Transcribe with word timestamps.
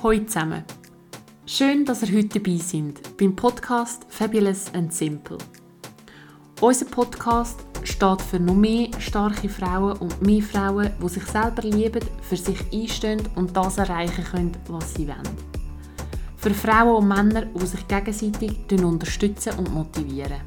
Hallo 0.00 0.24
zusammen. 0.24 0.62
Schön, 1.44 1.84
dass 1.84 2.04
ihr 2.04 2.16
heute 2.16 2.38
dabei 2.38 2.56
sind 2.58 3.16
beim 3.16 3.34
Podcast 3.34 4.06
Fabulous 4.08 4.72
and 4.72 4.94
Simple. 4.94 5.38
Unser 6.60 6.84
Podcast 6.84 7.58
steht 7.82 8.22
für 8.22 8.38
noch 8.38 8.54
mehr 8.54 8.90
starke 9.00 9.48
Frauen 9.48 9.98
und 9.98 10.22
mehr 10.22 10.40
Frauen, 10.40 10.92
die 11.02 11.08
sich 11.08 11.24
selber 11.24 11.62
lieben, 11.62 12.04
für 12.22 12.36
sich 12.36 12.60
einstehen 12.72 13.20
und 13.34 13.56
das 13.56 13.78
erreichen 13.78 14.22
können, 14.22 14.52
was 14.68 14.94
sie 14.94 15.08
wollen. 15.08 15.36
Für 16.36 16.54
Frauen 16.54 17.02
und 17.02 17.08
Männer, 17.08 17.46
die 17.46 17.66
sich 17.66 17.88
gegenseitig 17.88 18.70
unterstützen 18.80 19.54
und 19.58 19.74
motivieren. 19.74 20.42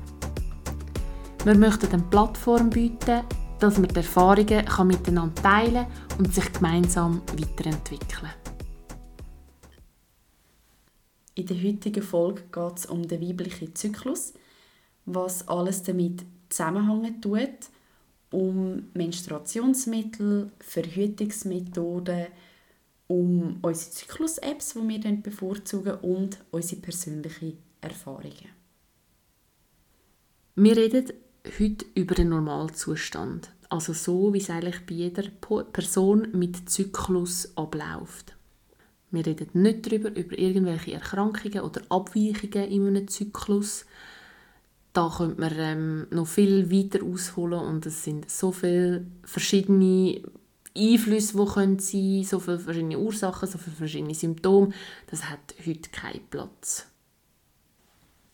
Wir 1.44 1.58
möchten 1.58 1.92
eine 1.92 2.04
Plattform 2.04 2.70
bieten, 2.70 3.26
dass 3.60 3.78
man 3.78 3.90
die 3.90 3.98
Erfahrungen 3.98 4.64
kann 4.64 4.88
miteinander 4.88 5.44
teilen 5.44 5.88
und 6.18 6.34
sich 6.34 6.54
gemeinsam 6.54 7.22
weiterentwickeln 7.38 8.32
In 11.42 11.48
der 11.48 11.64
heutigen 11.64 12.04
Folge 12.04 12.44
geht 12.52 12.78
es 12.78 12.86
um 12.86 13.08
den 13.08 13.20
weiblichen 13.20 13.74
Zyklus, 13.74 14.34
was 15.08 15.48
alles 15.48 15.82
damit 15.82 16.24
zusammenhängen 16.50 17.20
tut, 17.20 17.72
um 18.30 18.92
Menstruationsmittel, 18.94 20.52
Verhütungsmethoden, 20.60 22.28
um 23.08 23.58
unsere 23.64 23.90
Zyklus-Apps, 23.90 24.76
die 24.76 24.88
wir 24.88 25.16
bevorzugen 25.16 25.96
und 26.02 26.38
unsere 26.52 26.80
persönlichen 26.80 27.58
Erfahrungen. 27.82 28.52
Wir 30.54 30.78
reden 30.78 31.12
heute 31.60 31.86
über 31.96 32.14
den 32.14 32.30
Normalzustand, 32.30 33.52
also 33.68 33.94
so, 33.94 34.32
wie 34.32 34.38
es 34.38 34.52
eigentlich 34.52 34.86
bei 34.86 34.94
jeder 34.94 35.24
Person 35.74 36.28
mit 36.34 36.70
Zyklus 36.70 37.58
abläuft. 37.58 38.36
Wir 39.12 39.26
reden 39.26 39.50
nicht 39.54 39.86
darüber, 39.86 40.16
über 40.16 40.40
irgendwelche 40.40 40.94
Erkrankungen 40.94 41.62
oder 41.62 41.82
Abweichungen 41.90 42.70
in 42.70 42.88
einem 42.88 43.08
Zyklus. 43.08 43.86
Da 44.94 45.14
könnte 45.16 45.40
man 45.40 45.54
ähm, 45.58 46.08
noch 46.10 46.28
viel 46.28 46.72
weiter 46.72 47.04
ausholen 47.06 47.60
und 47.60 47.86
es 47.86 48.04
sind 48.04 48.30
so 48.30 48.52
viele 48.52 49.06
verschiedene 49.24 50.22
Einflüsse, 50.76 51.38
die 51.38 51.52
können 51.52 51.80
sein 51.80 52.24
so 52.24 52.40
viele 52.40 52.60
verschiedene 52.60 52.98
Ursachen, 52.98 53.48
so 53.48 53.58
viele 53.58 53.76
verschiedene 53.76 54.16
Symptome. 54.16 54.72
Das 55.08 55.30
hat 55.30 55.56
heute 55.66 55.90
keinen 55.90 56.26
Platz. 56.30 56.88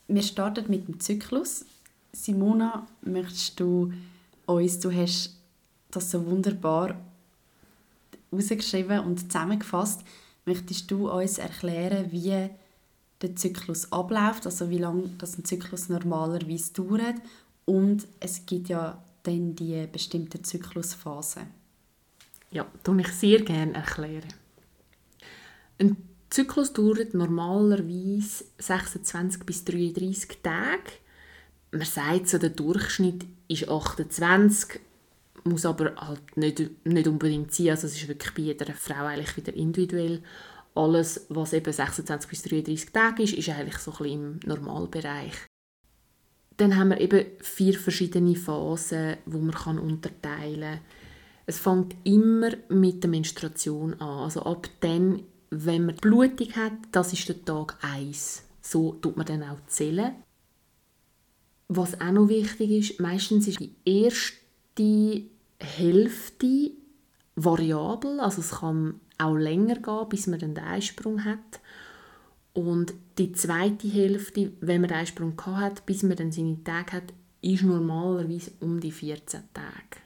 Wir 0.08 0.22
starten 0.22 0.66
mit 0.70 0.88
dem 0.88 1.00
Zyklus. 1.00 1.66
Simona, 2.12 2.88
möchtest 3.02 3.60
du 3.60 3.92
uns, 4.46 4.80
du 4.80 4.92
hast 4.92 5.38
das 5.92 6.12
so 6.12 6.26
wunderbar 6.26 6.96
herausgeschrieben 8.32 9.00
und 9.02 9.32
zusammengefasst, 9.32 10.02
möchtest 10.48 10.90
du 10.90 11.10
uns 11.10 11.38
erklären, 11.38 12.12
wie 12.12 12.50
der 13.22 13.36
Zyklus 13.36 13.92
abläuft, 13.92 14.46
also 14.46 14.70
wie 14.70 14.78
lange 14.78 15.10
das 15.18 15.38
ein 15.38 15.46
Zyklus 15.46 15.90
normalerweise 15.90 16.74
dauert 16.74 17.16
und 17.66 18.08
es 18.20 18.46
gibt 18.46 18.70
ja 18.70 19.04
dann 19.24 19.56
die 19.56 19.88
bestimmten 19.92 20.44
Zyklusphasen. 20.44 21.48
Ja, 22.52 22.66
das 22.84 22.98
ich 22.98 23.08
sehr 23.10 23.42
gerne 23.42 23.74
erklären. 23.74 24.34
Ein 25.80 25.98
Zyklus 26.30 26.74
dauert 26.74 27.14
normalerweise 27.14 28.46
26 28.58 29.44
bis 29.46 29.66
33 29.66 30.42
Tage 30.42 30.92
man 31.72 31.86
sagt 31.86 32.30
so, 32.30 32.38
der 32.38 32.50
Durchschnitt 32.50 33.26
ist 33.48 33.70
28, 33.70 34.80
muss 35.48 35.66
aber 35.66 35.96
halt 35.96 36.38
nicht, 36.38 36.86
nicht 36.86 37.08
unbedingt 37.08 37.54
sein. 37.54 37.70
Also 37.70 37.88
es 37.88 37.96
ist 37.96 38.08
wirklich 38.08 38.34
bei 38.34 38.42
jeder 38.42 38.74
Frau 38.74 39.06
eigentlich 39.06 39.36
wieder 39.38 39.54
individuell. 39.54 40.22
Alles, 40.76 41.26
was 41.30 41.54
eben 41.54 41.74
26 41.74 42.30
bis 42.30 42.44
33 42.44 42.92
Tage 42.92 43.24
ist, 43.24 43.34
ist 43.34 43.50
eigentlich 43.50 43.78
so 43.78 43.92
ein 43.92 43.98
bisschen 43.98 44.14
im 44.14 44.40
Normalbereich. 44.46 45.34
Dann 46.58 46.76
haben 46.76 46.90
wir 46.90 47.02
eben 47.02 47.26
vier 47.42 47.74
verschiedene 47.74 48.36
Phasen, 48.36 49.18
wo 49.26 49.40
man 49.40 49.54
kann 49.54 49.80
unterteilen 49.80 50.62
kann. 50.62 50.80
Es 51.46 51.60
fängt 51.60 51.96
immer 52.04 52.52
mit 52.70 53.04
der 53.04 53.10
Menstruation 53.10 53.94
an. 54.02 54.24
Also 54.24 54.44
ab 54.44 54.68
dann, 54.82 55.24
wenn 55.50 55.86
man 55.86 55.96
Blutung 55.96 56.52
hat, 56.56 56.74
das 56.92 57.14
ist 57.14 57.28
der 57.30 57.44
Tag 57.46 57.78
1. 57.82 58.44
So 58.62 58.94
tut 58.94 59.16
man 59.16 59.26
dann 59.26 59.44
auch 59.44 59.66
zählen. 59.68 60.14
Was 61.70 62.00
auch 62.00 62.12
noch 62.12 62.30
wichtig 62.30 62.72
ist, 62.72 63.00
meistens 63.00 63.48
ist 63.48 63.60
die 63.60 63.76
erste 63.86 65.30
Hälfte 65.60 66.72
variabel, 67.36 68.20
also 68.20 68.42
es 68.42 68.52
kann 68.52 69.00
auch 69.18 69.36
länger 69.36 69.76
gehen, 69.76 70.10
bis 70.10 70.28
man 70.28 70.40
den 70.40 70.58
Eisprung 70.58 71.24
hat. 71.24 71.60
Und 72.54 72.94
die 73.18 73.32
zweite 73.34 73.88
Hälfte, 73.88 74.52
wenn 74.62 74.82
man 74.82 74.90
den 74.90 74.98
Eisprung 74.98 75.40
hat, 75.46 75.86
bis 75.86 76.04
man 76.04 76.18
dann 76.18 76.32
seine 76.32 76.64
Tage 76.64 76.94
hat, 76.94 77.14
ist 77.42 77.64
normalerweise 77.64 78.52
um 78.60 78.80
die 78.80 78.92
14 78.92 79.44
Tage. 79.54 80.02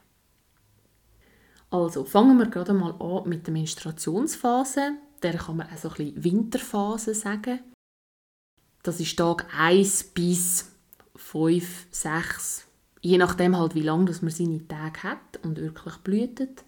Also 1.69 2.03
fangen 2.03 2.37
wir 2.37 2.47
gerade 2.47 2.73
mal 2.73 2.93
an 2.99 3.29
mit 3.29 3.47
der 3.47 3.53
Menstruationsphase. 3.53 4.97
Der 5.23 5.37
kann 5.37 5.57
man 5.57 5.69
auch 5.69 5.77
so 5.77 5.89
ein 5.89 5.95
bisschen 5.95 6.23
Winterphase 6.23 7.15
sagen. 7.15 7.61
Das 8.83 8.99
ist 8.99 9.15
Tag 9.15 9.47
1 9.57 10.03
bis 10.05 10.71
fünf, 11.15 11.85
sechs, 11.91 12.65
je 13.01 13.17
nachdem 13.17 13.57
halt, 13.57 13.75
wie 13.75 13.81
lange 13.81 14.11
man 14.21 14.31
seine 14.31 14.67
Tage 14.67 15.03
hat 15.03 15.39
und 15.43 15.57
wirklich 15.57 15.95
blühtet. 15.97 16.63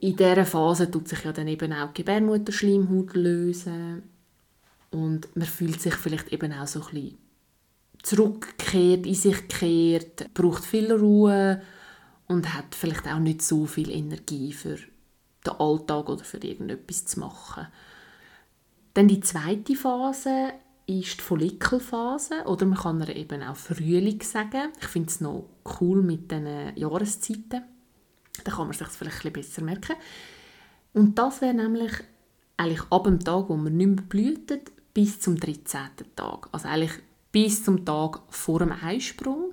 In 0.00 0.16
dieser 0.16 0.46
Phase 0.46 0.90
tut 0.90 1.08
sich 1.08 1.24
ja 1.24 1.32
dann 1.32 1.48
eben 1.48 1.72
auch 1.72 1.88
die 1.88 2.02
Gebärmutterschleimhaut 2.02 3.14
lösen 3.14 4.02
und 4.90 5.34
man 5.34 5.46
fühlt 5.46 5.80
sich 5.80 5.94
vielleicht 5.94 6.32
eben 6.32 6.52
auch 6.52 6.66
so 6.66 6.80
ein 6.80 6.90
bisschen 6.92 7.18
zurückgekehrt, 8.02 9.06
in 9.06 9.14
sich 9.14 9.48
gekehrt, 9.48 10.32
braucht 10.34 10.64
viel 10.64 10.92
Ruhe 10.92 11.60
und 12.28 12.54
hat 12.54 12.74
vielleicht 12.74 13.08
auch 13.08 13.18
nicht 13.18 13.42
so 13.42 13.66
viel 13.66 13.90
Energie 13.90 14.52
für 14.52 14.76
den 15.46 15.52
Alltag 15.58 16.08
oder 16.08 16.24
für 16.24 16.38
irgendetwas 16.38 17.06
zu 17.06 17.20
machen. 17.20 17.66
Dann 18.94 19.08
die 19.08 19.20
zweite 19.20 19.74
Phase 19.74 20.52
ist 20.88 21.18
die 21.18 21.22
Follikelphase 21.22 22.44
oder 22.46 22.64
man 22.64 22.78
kann 22.78 23.00
ihr 23.02 23.14
eben 23.14 23.42
auch 23.42 23.56
Frühling 23.56 24.22
sagen. 24.22 24.72
Ich 24.80 24.86
finde 24.86 25.10
es 25.10 25.20
noch 25.20 25.48
cool 25.80 26.02
mit 26.02 26.30
den 26.30 26.74
Jahreszeiten. 26.76 27.62
Da 28.42 28.52
kann 28.52 28.68
man 28.68 28.72
sich 28.72 28.88
vielleicht 28.88 29.26
ein 29.26 29.32
besser 29.32 29.62
merken. 29.62 29.96
Und 30.94 31.18
das 31.18 31.42
wäre 31.42 31.52
nämlich 31.52 31.92
eigentlich 32.56 32.82
ab 32.90 33.04
dem 33.04 33.20
Tag, 33.20 33.50
wo 33.50 33.56
man 33.56 33.76
nicht 33.76 33.86
mehr 33.86 34.02
blühtet, 34.02 34.72
bis 34.94 35.20
zum 35.20 35.38
13. 35.38 35.90
Tag. 36.16 36.48
Also 36.52 36.68
eigentlich 36.68 36.98
bis 37.32 37.64
zum 37.64 37.84
Tag 37.84 38.20
vor 38.30 38.60
dem 38.60 38.72
Eisprung. 38.72 39.52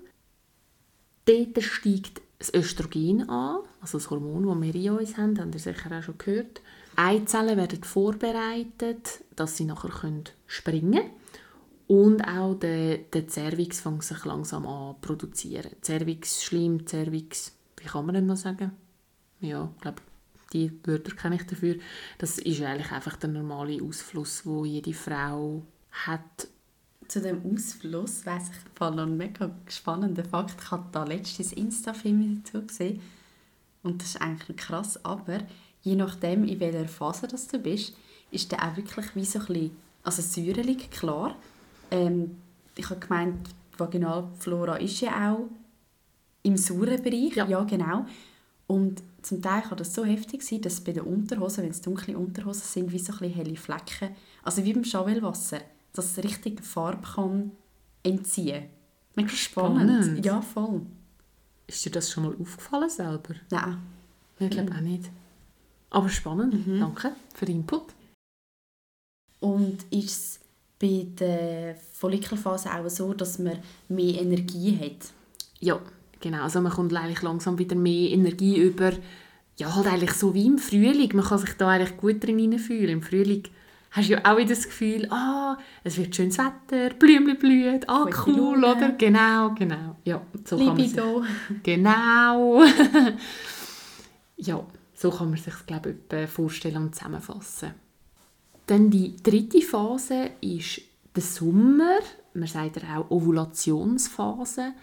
Dort 1.26 1.62
steigt 1.62 2.22
das 2.40 2.54
Östrogen 2.54 3.30
an, 3.30 3.60
also 3.82 3.98
das 3.98 4.10
Hormon, 4.10 4.48
das 4.48 4.74
wir 4.74 4.76
in 4.76 5.00
uns 5.00 5.18
haben, 5.18 5.40
habt 5.40 5.54
ihr 5.54 5.60
sicher 5.60 5.98
auch 5.98 6.04
schon 6.04 6.18
gehört. 6.18 6.62
Eizellen 6.96 7.58
werden 7.58 7.84
vorbereitet, 7.84 9.24
dass 9.36 9.58
sie 9.58 9.66
nachher 9.66 9.92
springen 10.48 10.92
können. 10.94 11.12
Und 11.88 12.22
auch 12.24 12.56
der, 12.56 12.98
der 12.98 13.28
Cervix 13.28 13.82
fängt 13.82 14.04
sich 14.04 14.26
langsam 14.26 14.66
an 14.66 14.96
zu 14.96 15.02
produzieren. 15.02 15.72
Cervix, 15.84 16.44
Schleim, 16.44 16.86
Cervix, 16.88 17.56
wie 17.78 17.86
kann 17.86 18.06
man 18.06 18.16
denn 18.16 18.26
noch 18.26 18.38
sagen? 18.38 18.72
Ja, 19.40 19.72
ich 19.76 19.82
glaube, 19.82 20.02
die 20.54 20.72
Wörter 20.86 21.16
kenne 21.16 21.36
ich 21.36 21.46
dafür. 21.46 21.76
Das 22.18 22.40
ist 22.40 22.62
eigentlich 22.62 22.92
einfach 22.92 23.18
der 23.18 23.30
normale 23.30 23.84
Ausfluss, 23.84 24.46
wo 24.46 24.66
jede 24.66 24.94
Frau 24.94 25.64
hat. 25.92 26.48
Zu 27.08 27.22
dem 27.22 27.42
Ausfluss 27.54 28.26
weiss 28.26 28.50
ich 28.50 28.80
noch 28.80 28.98
einen 28.98 29.18
mega 29.18 29.56
spannenden 29.68 30.26
Fakt. 30.26 30.56
Ich 30.60 30.72
habe 30.72 30.90
da 30.92 31.04
letztes 31.04 31.54
Insta-Film 31.54 32.42
dazu 32.44 32.66
gesehen. 32.66 33.02
Und 33.84 34.02
das 34.02 34.10
ist 34.10 34.22
eigentlich 34.22 34.58
krass, 34.58 35.06
aber 35.06 35.42
je 35.84 35.96
nachdem, 35.96 36.46
in 36.46 36.60
welcher 36.60 36.88
Phase 36.88 37.28
das 37.28 37.48
du 37.48 37.60
bist, 37.60 37.96
ist 38.32 38.52
der 38.52 38.64
auch 38.64 38.76
wirklich 38.76 39.16
wie 39.16 39.26
so 39.26 39.38
ein 39.38 39.46
bisschen, 39.46 39.78
also 40.02 40.22
säuerlich, 40.24 40.90
klar, 40.90 41.36
ähm, 41.96 42.38
ich 42.76 42.90
habe 42.90 43.00
gemeint, 43.00 43.48
die 43.74 43.80
Vaginalflora 43.80 44.78
ist 44.78 45.02
ja 45.02 45.32
auch 45.32 45.50
im 46.44 46.58
sauren 46.58 47.02
Bereich. 47.02 47.36
Ja. 47.36 47.48
ja, 47.48 47.64
genau. 47.64 48.06
Und 48.68 49.02
zum 49.22 49.42
Teil 49.42 49.62
kann 49.62 49.78
das 49.78 49.94
so 49.94 50.06
heftig 50.06 50.44
sein, 50.44 50.62
dass 50.62 50.82
bei 50.82 50.92
den 50.92 51.04
Unterhosen, 51.04 51.64
wenn 51.64 51.72
es 51.72 51.82
dunkle 51.82 52.18
Unterhosen 52.18 52.64
sind, 52.64 52.92
wie 52.92 53.00
so 53.00 53.14
ein 53.14 53.30
helle 53.32 53.56
Flecken, 53.56 54.16
also 54.44 54.64
wie 54.64 54.74
beim 54.74 54.84
Schawelwasser, 54.84 55.62
dass 55.94 56.12
es 56.18 56.24
richtig 56.24 56.64
Farbe 56.64 57.08
kann 57.08 57.52
entziehen. 58.04 58.66
Mega 59.16 59.30
spannend. 59.30 60.04
spannend. 60.04 60.26
Ja, 60.26 60.42
voll. 60.42 60.82
Ist 61.68 61.86
dir 61.86 61.92
das 61.92 62.12
schon 62.12 62.24
mal 62.24 62.36
aufgefallen 62.40 62.90
selber? 62.90 63.36
Nein. 63.50 63.78
Ich 64.40 64.50
glaube 64.50 64.72
auch 64.74 64.82
nicht. 64.82 65.10
Aber 65.90 66.10
spannend. 66.10 66.68
Mhm. 66.68 66.80
Danke 66.80 67.14
für 67.34 67.46
den 67.46 67.58
Input. 67.58 67.94
Und 69.40 69.84
ist 69.92 70.40
bei 70.80 71.08
der 71.20 71.76
Follikelphase 71.94 72.70
auch 72.74 72.90
so, 72.90 73.14
dass 73.14 73.40
man 73.40 73.60
mehr 73.88 74.22
Energie 74.22 74.78
hat. 74.80 75.10
Ja, 75.60 75.80
genau. 76.20 76.44
Also 76.44 76.62
man 76.62 76.72
kommt 76.72 76.94
eigentlich 76.96 77.22
langsam 77.22 77.58
wieder 77.58 77.76
mehr 77.76 78.12
Energie 78.12 78.58
über, 78.58 78.92
ja, 79.58 79.74
halt 79.74 79.88
eigentlich 79.88 80.14
so 80.14 80.34
wie 80.34 80.48
im 80.48 80.58
Frühling. 80.58 81.16
Man 81.16 81.26
kann 81.26 81.40
sich 81.40 81.54
da 81.54 81.70
eigentlich 81.70 81.98
gut 81.98 82.24
drin 82.24 82.60
fühlen. 82.60 82.90
Im 82.90 83.02
Frühling 83.02 83.44
hast 83.92 84.10
du 84.10 84.14
ja 84.14 84.20
auch 84.26 84.38
wieder 84.38 84.50
das 84.50 84.66
Gefühl, 84.66 85.08
ah, 85.10 85.58
es 85.84 85.98
wird 85.98 86.16
schönes 86.16 86.38
Wetter, 86.38 86.94
Blümchen 86.96 87.40
blühen, 87.40 87.80
ah, 87.88 88.04
Gute 88.04 88.18
cool, 88.28 88.64
oder? 88.64 88.90
Genau, 88.98 89.54
genau. 89.56 89.96
Ja, 90.04 90.22
so 90.44 90.58
kann 90.58 90.68
man 90.68 90.78
sich, 90.78 90.88
Libido. 90.88 91.24
Genau. 91.64 92.64
ja, 94.38 94.66
so 94.94 95.10
kann 95.10 95.30
man 95.30 95.40
sich 95.40 95.54
glaube 95.66 95.96
ich, 96.12 96.30
vorstellen 96.30 96.78
und 96.78 96.96
zusammenfassen. 96.96 97.85
Dann 98.68 98.90
die 98.90 99.16
dritte 99.22 99.62
Phase 99.62 100.32
ist 100.42 100.82
der 101.16 101.24
Sommer. 101.24 102.00
Man 102.34 102.48
sagt 102.48 102.84
auch 102.84 103.10
Ovulationsphase. 103.12 104.74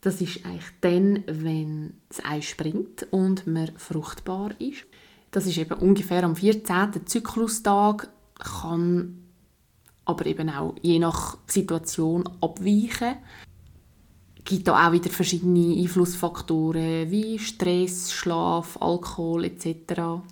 Das 0.00 0.20
ist 0.20 0.44
eigentlich 0.44 0.70
dann, 0.80 1.24
wenn 1.26 1.94
das 2.08 2.24
Ei 2.24 2.40
springt 2.40 3.06
und 3.10 3.46
man 3.46 3.70
fruchtbar 3.76 4.52
ist. 4.60 4.84
Das 5.30 5.46
ist 5.46 5.58
eben 5.58 5.78
ungefähr 5.78 6.24
am 6.24 6.36
14. 6.36 7.06
Zyklustag, 7.06 8.08
kann 8.38 9.22
aber 10.04 10.26
eben 10.26 10.50
auch 10.50 10.74
je 10.82 10.98
nach 10.98 11.38
Situation 11.46 12.28
abweichen. 12.40 13.16
Es 14.38 14.44
gibt 14.44 14.68
auch 14.68 14.92
wieder 14.92 15.10
verschiedene 15.10 15.80
Einflussfaktoren 15.80 17.10
wie 17.10 17.38
Stress, 17.38 18.12
Schlaf, 18.12 18.76
Alkohol 18.80 19.44
etc. 19.44 20.24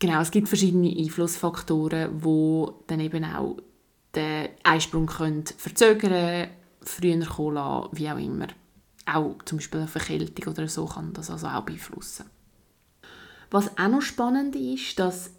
Genau, 0.00 0.22
es 0.22 0.30
gibt 0.30 0.48
verschiedene 0.48 0.96
Einflussfaktoren, 0.96 2.24
wo 2.24 2.82
dann 2.86 3.00
eben 3.00 3.22
auch 3.22 3.58
den 4.14 4.48
Eisprung 4.64 5.06
können 5.06 5.44
verzögern, 5.44 6.48
früher 6.80 7.24
kommen 7.26 7.54
lassen, 7.54 7.88
wie 7.92 8.10
auch 8.10 8.18
immer. 8.18 8.48
Auch 9.04 9.36
zum 9.44 9.58
Beispiel 9.58 9.80
eine 9.80 9.88
Verkältung 9.88 10.52
oder 10.52 10.68
so 10.68 10.86
kann 10.86 11.12
das 11.12 11.30
also 11.30 11.46
auch 11.48 11.64
beeinflussen. 11.64 12.24
Was 13.50 13.76
auch 13.76 13.88
noch 13.88 14.00
spannend 14.00 14.56
ist, 14.56 14.98
dass 14.98 15.32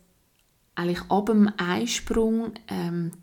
eigentlich 0.75 1.01
ab 1.09 1.25
dem 1.25 1.51
Eisprung 1.57 2.53
ähm, 2.67 3.13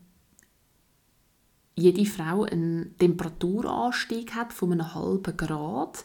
jede 1.77 2.05
Frau 2.05 2.43
einen 2.43 2.97
Temperaturanstieg 2.99 4.35
hat 4.35 4.53
von 4.53 4.73
einem 4.73 4.93
halben 4.93 5.37
Grad. 5.37 6.05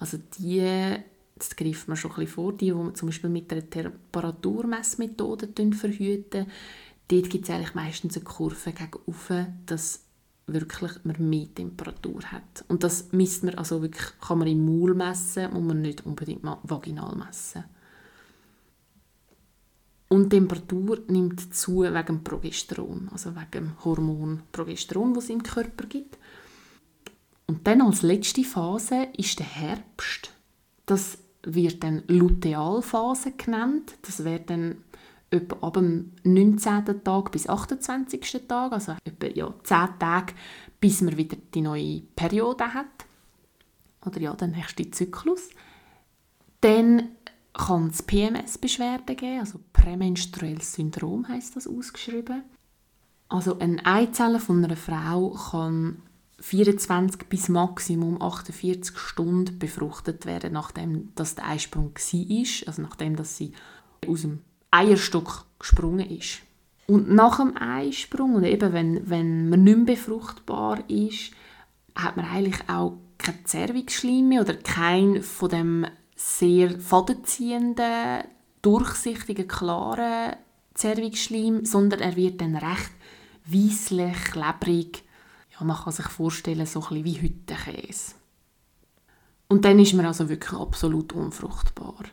Also 0.00 0.18
die, 0.38 0.96
das 1.36 1.56
greift 1.56 1.88
man 1.88 1.96
schon 1.96 2.12
ein 2.12 2.16
bisschen 2.16 2.34
vor, 2.34 2.52
die, 2.52 2.66
die 2.66 2.72
man 2.72 2.94
zum 2.94 3.08
Beispiel 3.08 3.30
mit 3.30 3.52
einer 3.52 3.68
Temperaturmessmethode 3.68 5.48
verhüten, 5.72 6.46
dort 7.08 7.30
gibt 7.30 7.44
es 7.44 7.50
eigentlich 7.50 7.74
meistens 7.74 8.16
eine 8.16 8.24
Kurve 8.24 8.72
gegen 8.72 8.98
oben, 9.06 9.58
dass 9.66 10.04
wirklich 10.46 10.92
man 11.04 11.28
mehr 11.28 11.52
Temperatur 11.54 12.22
hat. 12.24 12.64
Und 12.68 12.84
das 12.84 13.12
misst 13.12 13.44
man 13.44 13.54
also 13.54 13.82
wirklich, 13.82 14.06
kann 14.20 14.38
man 14.38 14.48
im 14.48 14.64
Maul 14.64 14.94
messen, 14.94 15.52
muss 15.52 15.62
man 15.62 15.80
nicht 15.80 16.04
unbedingt 16.04 16.44
mal 16.44 16.58
vaginal 16.62 17.16
messen. 17.16 17.64
Und 20.08 20.32
die 20.32 20.36
Temperatur 20.36 21.02
nimmt 21.08 21.54
zu 21.54 21.82
wegen 21.82 22.22
Progesteron, 22.22 23.08
also 23.10 23.34
wegen 23.34 23.72
Hormon 23.84 24.42
Progesteron, 24.52 25.14
das 25.14 25.24
es 25.24 25.30
im 25.30 25.42
Körper 25.42 25.86
gibt. 25.86 26.18
Und 27.46 27.66
dann 27.66 27.82
als 27.82 28.02
letzte 28.02 28.44
Phase 28.44 29.08
ist 29.16 29.38
der 29.38 29.46
Herbst. 29.46 30.30
Das 30.86 31.18
wird 31.46 31.82
dann 31.82 32.02
Lutealphase 32.06 33.32
genannt. 33.32 33.96
Das 34.02 34.24
wäre 34.24 34.40
dann 34.40 34.76
etwa 35.30 35.66
ab 35.66 35.74
dem 35.74 36.12
19. 36.22 37.02
Tag 37.02 37.32
bis 37.32 37.48
28. 37.48 38.46
Tag, 38.48 38.72
also 38.72 38.96
etwa 39.04 39.26
ja, 39.26 39.54
10 39.62 39.98
Tage, 39.98 40.34
bis 40.80 41.00
man 41.00 41.16
wieder 41.16 41.36
die 41.54 41.62
neue 41.62 42.02
Periode 42.16 42.72
hat. 42.72 42.86
Oder 44.06 44.20
ja, 44.20 44.34
den 44.34 44.52
nächsten 44.52 44.92
Zyklus. 44.92 45.50
Dann 46.60 47.10
kann 47.52 47.88
es 47.88 48.02
PMS-Beschwerden 48.02 49.16
geben, 49.16 49.40
also 49.40 49.60
prämenstruelles 49.72 50.74
Syndrom 50.74 51.26
heißt 51.28 51.56
das 51.56 51.68
ausgeschrieben. 51.68 52.42
Also 53.28 53.58
eine 53.58 53.84
Eizelle 53.86 54.40
von 54.40 54.64
einer 54.64 54.76
Frau 54.76 55.30
kann 55.30 56.02
24 56.44 57.26
bis 57.30 57.48
maximum 57.48 58.20
48 58.20 58.98
Stunden 58.98 59.58
befruchtet 59.58 60.26
werden, 60.26 60.52
nachdem 60.52 61.10
das 61.14 61.36
der 61.36 61.48
Eisprung 61.48 61.94
war, 61.94 62.68
also 62.68 62.82
nachdem 62.82 63.16
dass 63.16 63.38
sie 63.38 63.52
aus 64.06 64.20
dem 64.20 64.40
Eierstock 64.70 65.46
gesprungen 65.58 66.10
ist. 66.10 66.40
Und 66.86 67.10
nach 67.10 67.38
dem 67.38 67.56
Eisprung, 67.56 68.34
und 68.34 68.44
eben 68.44 68.74
wenn, 68.74 69.08
wenn 69.08 69.48
man 69.48 69.64
nicht 69.64 69.76
mehr 69.76 69.86
befruchtbar 69.96 70.84
ist, 70.90 71.30
hat 71.94 72.18
man 72.18 72.26
eigentlich 72.26 72.68
auch 72.68 72.98
kein 73.16 73.46
Zervixschleim 73.46 74.28
mehr 74.28 74.42
oder 74.42 74.54
kein 74.54 75.22
von 75.22 75.48
dem 75.48 75.86
sehr 76.14 76.78
fadenziehenden, 76.78 78.24
durchsichtigen, 78.60 79.48
klaren 79.48 80.36
Zervixschleim, 80.74 81.64
sondern 81.64 82.00
er 82.00 82.16
wird 82.16 82.42
dann 82.42 82.56
recht 82.56 82.90
weisslich, 83.46 84.24
klebrig. 84.30 85.04
Ja, 85.54 85.64
man 85.64 85.76
kann 85.76 85.92
sich 85.92 86.06
vorstellen, 86.06 86.66
so 86.66 86.84
ein 86.90 87.04
wie 87.04 87.20
Hüttenkäse. 87.20 88.14
Und 89.48 89.64
dann 89.64 89.78
ist 89.78 89.94
man 89.94 90.06
also 90.06 90.28
wirklich 90.28 90.52
absolut 90.52 91.12
unfruchtbar. 91.12 92.04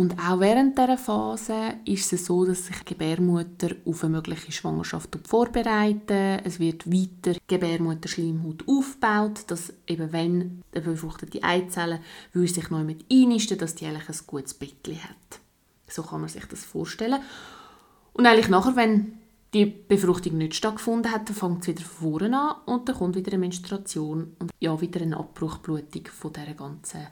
Und 0.00 0.18
auch 0.18 0.40
während 0.40 0.78
dieser 0.78 0.96
Phase 0.96 1.74
ist 1.84 2.10
es 2.14 2.24
so, 2.24 2.46
dass 2.46 2.64
sich 2.64 2.78
die 2.78 2.94
Gebärmutter 2.94 3.76
auf 3.84 4.02
eine 4.02 4.16
mögliche 4.16 4.50
Schwangerschaft 4.50 5.18
vorbereitet. 5.28 6.40
Es 6.42 6.58
wird 6.58 6.90
weiter 6.90 7.38
Gebärmutterschleimhaut 7.46 8.66
aufgebaut, 8.66 9.44
dass 9.48 9.74
eben 9.86 10.10
wenn 10.10 10.62
eine 10.74 10.82
befruchtete 10.82 11.42
Eizelle 11.42 12.00
sich 12.32 12.70
neu 12.70 12.82
mit 12.82 13.04
einnisten, 13.12 13.58
dass 13.58 13.74
die 13.74 13.84
eigentlich 13.84 14.08
ein 14.08 14.26
gutes 14.26 14.54
Bettchen 14.54 15.04
hat. 15.04 15.40
So 15.86 16.02
kann 16.02 16.20
man 16.20 16.30
sich 16.30 16.46
das 16.46 16.64
vorstellen. 16.64 17.20
Und 18.14 18.24
eigentlich 18.24 18.48
nachher, 18.48 18.76
wenn 18.76 19.19
die 19.52 19.66
Befruchtung 19.66 20.38
nicht 20.38 20.54
stattgefunden 20.54 21.10
hat, 21.10 21.28
fängt 21.28 21.62
es 21.62 21.68
wieder 21.68 21.82
von 21.82 22.12
vorne 22.12 22.38
an 22.38 22.56
und 22.66 22.88
dann 22.88 22.96
kommt 22.96 23.16
wieder 23.16 23.32
eine 23.32 23.40
Menstruation 23.40 24.36
und 24.38 24.50
ja, 24.60 24.80
wieder 24.80 25.00
eine 25.00 25.16
Abbruchblutung 25.16 26.06
von 26.06 26.32
dieser 26.32 26.54
ganzen 26.54 27.06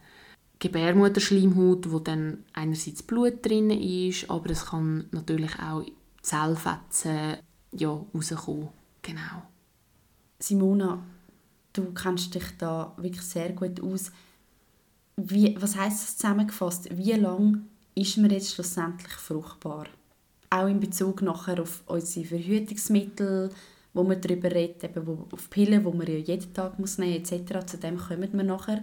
Gebärmutterschleimhaut, 0.61 1.91
wo 1.91 1.99
dann 1.99 2.45
einerseits 2.53 3.03
Blut 3.03 3.45
drin 3.45 3.71
ist, 3.71 4.31
aber 4.31 4.51
es 4.51 4.67
kann 4.67 5.07
natürlich 5.13 5.59
auch 5.59 5.85
Zellfetzen 6.23 7.39
ja, 7.73 8.05
rauskommen. 8.15 8.69
Genau. 9.03 9.43
Simona, 10.39 11.03
du 11.73 11.93
kennst 11.93 12.35
dich 12.35 12.57
da 12.59 12.93
wirklich 12.97 13.23
sehr 13.23 13.53
gut 13.53 13.81
aus. 13.81 14.13
Wie, 15.17 15.57
was 15.61 15.77
heißt 15.77 16.03
das 16.03 16.17
zusammengefasst? 16.17 16.97
Wie 16.97 17.13
lange 17.13 17.63
ist 17.95 18.17
man 18.19 18.31
jetzt 18.31 18.55
schlussendlich 18.55 19.13
fruchtbar? 19.13 19.87
Auch 20.51 20.67
in 20.67 20.81
Bezug 20.81 21.23
nachher 21.23 21.61
auf 21.61 21.83
unsere 21.87 22.27
Verhütungsmittel, 22.27 23.51
wo 23.93 24.03
man 24.03 24.21
darüber 24.21 24.51
redet, 24.51 24.85
eben 24.85 25.07
wo, 25.07 25.27
auf 25.33 25.51
Pillen, 25.51 25.85
die 25.85 25.97
man 25.97 26.07
ja 26.07 26.15
jeden 26.15 26.55
Tag 26.55 26.79
muss 26.79 26.99
nehmen 26.99 27.21
muss, 27.21 27.33
etc. 27.33 27.67
Zu 27.67 27.77
dem 27.79 27.99
kommen 27.99 28.33
wir 28.33 28.45
nachher. 28.45 28.83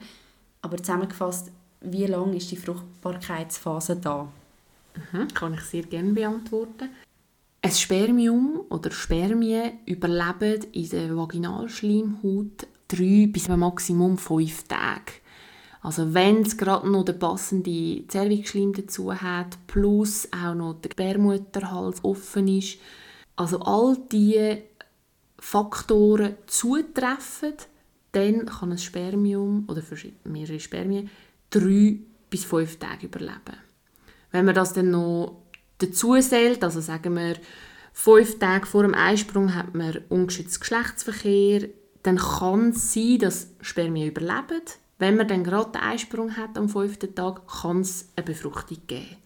Aber 0.61 0.77
zusammengefasst, 0.77 1.51
wie 1.81 2.05
lange 2.05 2.37
ist 2.37 2.51
die 2.51 2.57
Fruchtbarkeitsphase 2.57 3.97
da? 3.97 4.27
Mhm, 5.11 5.27
kann 5.29 5.53
ich 5.53 5.61
sehr 5.61 5.83
gerne 5.83 6.13
beantworten. 6.13 6.89
Ein 7.61 7.71
Spermium 7.71 8.61
oder 8.69 8.91
Spermien 8.91 9.79
überleben 9.85 10.65
in 10.71 10.89
der 10.89 11.17
Vaginalschleimhaut 11.17 12.67
drei 12.87 13.27
bis 13.31 13.47
maximum 13.47 14.17
fünf 14.17 14.63
Tage. 14.63 15.13
Also 15.85 16.15
wenn 16.15 16.41
es 16.41 16.57
gerade 16.57 16.89
noch 16.89 17.05
der 17.05 17.13
passende 17.13 18.07
Zervixschleim 18.07 18.73
dazu 18.73 19.13
hat, 19.13 19.55
plus 19.67 20.27
auch 20.31 20.55
noch 20.55 20.81
der 20.81 20.89
Gebärmutterhals 20.89 22.03
offen 22.03 22.47
ist, 22.47 22.79
also 23.35 23.59
all 23.59 23.95
diese 24.11 24.63
Faktoren 25.37 26.37
zutreffen, 26.47 27.53
dann 28.13 28.47
kann 28.47 28.71
ein 28.71 28.79
Spermium 28.79 29.65
oder 29.67 29.83
mehrere 30.23 30.59
Spermien 30.59 31.11
drei 31.51 31.99
bis 32.31 32.45
fünf 32.45 32.79
Tage 32.79 33.05
überleben. 33.05 33.57
Wenn 34.31 34.45
man 34.45 34.55
das 34.55 34.73
dann 34.73 34.89
noch 34.89 35.39
dazu 35.77 36.19
zählt, 36.19 36.63
also 36.63 36.81
sagen 36.81 37.13
wir, 37.13 37.35
fünf 37.93 38.39
Tage 38.39 38.65
vor 38.65 38.81
dem 38.81 38.95
Einsprung 38.95 39.53
hat 39.53 39.75
man 39.75 39.99
ungeschützten 40.09 40.61
Geschlechtsverkehr, 40.61 41.69
dann 42.01 42.17
kann 42.17 42.69
es 42.69 42.91
sein, 42.91 43.19
dass 43.19 43.49
Spermien 43.61 44.09
überleben. 44.09 44.63
Wenn 44.97 45.17
man 45.17 45.27
dann 45.27 45.43
gerade 45.43 45.71
den 45.71 45.81
Einsprung 45.81 46.37
hat 46.37 46.57
am 46.57 46.69
fünften 46.69 47.13
Tag, 47.13 47.47
kann 47.47 47.81
es 47.81 48.09
eine 48.15 48.25
Befruchtung 48.25 48.77
geben. 48.87 49.17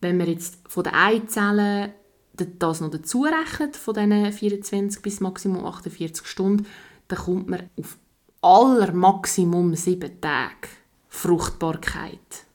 Wenn 0.00 0.16
man 0.16 0.26
jetzt 0.26 0.58
von 0.68 0.84
den 0.84 0.94
Eizellen 0.94 1.92
das 2.34 2.80
noch 2.80 2.90
dazu 2.90 3.24
rechnet, 3.24 3.76
von 3.76 3.94
diesen 3.94 4.32
24 4.32 5.00
bis 5.02 5.20
maximum 5.20 5.64
48 5.64 6.26
Stunden, 6.26 6.66
dann 7.08 7.18
kommt 7.18 7.48
man 7.48 7.68
auf 7.78 7.98
aller 8.40 8.92
Maximum 8.92 9.74
sieben 9.76 10.20
Tage 10.20 10.68
Fruchtbarkeit, 11.08 12.46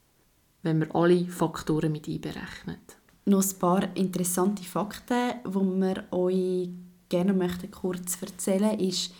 wenn 0.63 0.79
man 0.79 0.91
alle 0.91 1.25
Faktoren 1.25 1.91
mit 1.91 2.07
einberechnet. 2.07 2.97
Noch 3.25 3.43
ein 3.43 3.59
paar 3.59 3.95
interessante 3.95 4.63
Fakten, 4.63 5.35
die 5.45 5.51
wir 5.53 6.03
euch 6.11 6.69
gerne 7.07 7.33
möchten 7.33 7.71
kurz 7.71 8.21
erzählen 8.21 8.79
ist, 8.79 9.13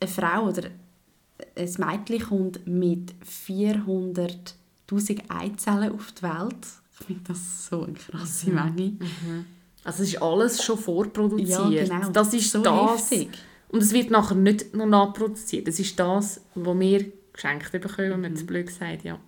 eine 0.00 0.10
Frau 0.10 0.48
oder 0.48 0.68
ein 1.56 1.74
Mädchen 1.78 2.20
kommt 2.28 2.66
mit 2.66 3.12
400'000 3.24 4.54
1000 4.90 5.22
Eizellen 5.30 5.92
auf 5.92 6.12
die 6.12 6.22
Welt. 6.22 6.66
Ich 7.00 7.06
finde 7.06 7.22
das 7.28 7.66
so 7.66 7.84
eine 7.84 7.94
krasse 7.94 8.50
Mhm. 8.50 8.54
Menge. 8.54 8.96
Also 9.84 10.02
es 10.02 10.10
ist 10.12 10.22
alles 10.22 10.62
schon 10.62 10.78
vorproduziert. 10.78 11.48
Ja, 11.70 11.84
genau. 11.84 12.10
Das 12.10 12.34
ist 12.34 12.50
So 12.50 12.62
das. 12.62 13.10
heftig. 13.10 13.30
Und 13.70 13.82
es 13.82 13.92
wird 13.92 14.10
nachher 14.10 14.34
nicht 14.34 14.74
noch 14.74 14.86
nachproduziert. 14.86 15.66
Das 15.66 15.78
ist 15.80 15.98
das, 15.98 16.40
was 16.54 16.78
wir 16.78 17.10
geschenkt 17.32 17.72
bekommen, 17.72 17.96
wenn 17.96 18.16
Mhm. 18.16 18.20
man 18.22 18.32
es 18.34 18.46
blöd 18.46 18.70
sagt, 18.70 19.04
ja. 19.04 19.18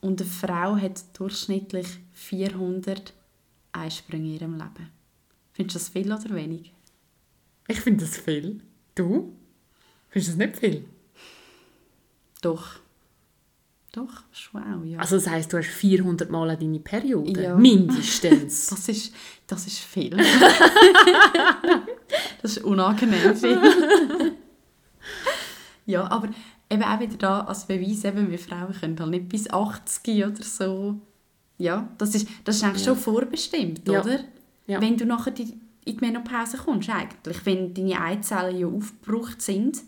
Und 0.00 0.20
eine 0.20 0.30
Frau 0.30 0.76
hat 0.76 1.04
durchschnittlich 1.18 1.86
400 2.14 3.12
Einsprünge 3.72 4.28
in 4.28 4.34
ihrem 4.34 4.52
Leben. 4.54 4.88
Findest 5.52 5.74
du 5.76 5.78
das 5.78 5.88
viel 5.90 6.10
oder 6.12 6.34
wenig? 6.34 6.72
Ich 7.68 7.80
finde 7.80 8.04
das 8.06 8.16
viel. 8.16 8.60
Du? 8.94 9.32
Findest 10.08 10.34
du 10.34 10.38
das 10.38 10.46
nicht 10.48 10.58
viel? 10.58 10.84
Doch. 12.42 12.66
Doch, 13.92 14.22
schon 14.32 14.62
auch, 14.62 14.84
ja. 14.84 14.98
Also 14.98 15.16
das 15.16 15.28
heisst, 15.28 15.52
du 15.52 15.58
hast 15.58 15.66
400 15.68 16.30
Mal 16.30 16.48
an 16.50 16.58
deine 16.58 16.80
Periode? 16.80 17.42
Ja. 17.42 17.56
Mindestens. 17.56 18.66
Das 18.70 18.88
ist, 18.88 19.14
das 19.46 19.66
ist 19.66 19.78
viel. 19.80 20.16
das 22.42 22.56
ist 22.56 22.64
unangenehm 22.64 23.36
viel. 23.36 23.58
ja, 25.86 26.10
aber 26.10 26.28
eben 26.70 26.82
auch 26.82 27.00
wieder 27.00 27.16
da 27.16 27.40
als 27.40 27.66
Beweis, 27.66 28.04
eben, 28.04 28.30
wir 28.30 28.38
Frauen 28.38 28.72
können 28.78 28.98
halt 28.98 29.10
nicht 29.10 29.28
bis 29.28 29.50
80 29.50 30.24
oder 30.24 30.42
so. 30.42 30.98
Ja, 31.58 31.88
das 31.98 32.14
ist, 32.14 32.28
das 32.44 32.56
ist 32.56 32.64
eigentlich 32.64 32.86
Ja. 32.86 32.94
schon 32.94 33.02
vorbestimmt, 33.02 33.86
Ja. 33.86 34.00
oder? 34.00 34.20
Ja. 34.66 34.80
Wenn 34.80 34.96
du 34.96 35.04
nachher 35.04 35.32
die, 35.32 35.52
in 35.84 35.98
die 35.98 36.00
Menopause 36.00 36.56
kommst, 36.56 36.88
eigentlich. 36.88 37.44
Wenn 37.44 37.74
deine 37.74 38.00
Eizellen 38.00 38.56
ja 38.58 38.66
aufgebraucht 38.68 39.42
sind, 39.42 39.82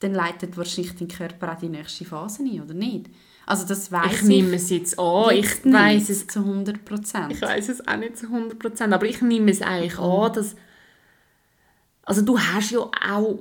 dann 0.00 0.14
leitet 0.14 0.56
wahrscheinlich 0.56 0.96
dein 0.96 1.08
Körper 1.08 1.52
auch 1.52 1.58
die 1.58 1.68
nächste 1.68 2.04
Phase 2.04 2.42
ein, 2.42 2.62
oder 2.62 2.74
nicht? 2.74 3.06
Also 3.46 3.66
das 3.66 3.90
weiss 3.90 4.12
ich 4.12 4.22
ich, 4.22 4.22
nehme 4.22 4.56
es 4.56 4.70
jetzt 4.70 4.98
an. 4.98 5.34
Ich 5.34 5.46
jetzt 5.46 5.72
weiß 5.72 6.08
es 6.08 6.26
zu 6.26 6.40
100 6.40 6.84
Prozent. 6.84 7.32
Ich 7.32 7.42
weiß 7.42 7.68
es 7.68 7.86
auch 7.86 7.96
nicht 7.96 8.16
zu 8.16 8.26
100%, 8.26 8.92
aber 8.92 9.06
ich 9.06 9.20
nehme 9.22 9.50
es 9.50 9.60
eigentlich 9.62 9.98
Mhm. 9.98 10.04
an, 10.04 10.32
dass... 10.32 10.56
Also 12.02 12.22
du 12.22 12.38
hast 12.38 12.70
ja 12.70 12.78
auch... 12.80 13.38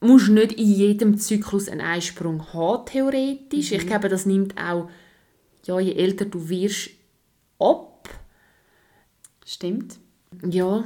musst 0.00 0.28
nicht 0.28 0.52
in 0.52 0.72
jedem 0.72 1.18
Zyklus 1.18 1.68
einen 1.68 1.80
Einsprung 1.80 2.52
haben, 2.52 2.86
theoretisch. 2.86 3.70
Mhm. 3.70 3.76
Ich 3.76 3.86
glaube, 3.86 4.08
das 4.08 4.26
nimmt 4.26 4.60
auch... 4.60 4.90
Ja, 5.64 5.78
je 5.78 5.92
älter 5.94 6.24
du 6.24 6.48
wirst, 6.48 6.90
ab. 7.58 8.08
Stimmt. 9.46 9.98
Ja. 10.44 10.84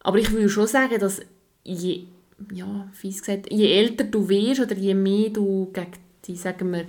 Aber 0.00 0.18
ich 0.18 0.30
würde 0.30 0.48
schon 0.48 0.66
sagen, 0.66 0.98
dass 1.00 1.20
je... 1.64 2.06
Ja, 2.52 2.88
fies 2.92 3.20
gesagt, 3.20 3.52
je 3.52 3.72
älter 3.72 4.04
du 4.04 4.28
wirst 4.28 4.60
oder 4.60 4.76
je 4.76 4.94
mehr 4.94 5.30
du 5.30 5.70
gegen 5.72 5.92
die, 6.24 6.36
sagen 6.36 6.72
wir... 6.72 6.86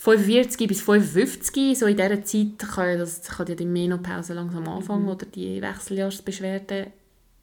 45 0.00 0.66
bis 0.66 0.80
55, 0.80 1.78
so 1.78 1.84
in 1.84 1.94
dieser 1.94 2.24
Zeit 2.24 2.58
kann, 2.58 2.98
das, 2.98 3.20
kann 3.20 3.46
ja 3.48 3.54
die 3.54 3.66
Menopause 3.66 4.32
langsam 4.32 4.66
anfangen 4.66 5.06
oder 5.06 5.26
die 5.26 5.60
Wechseljahrsbeschwerden, 5.60 6.86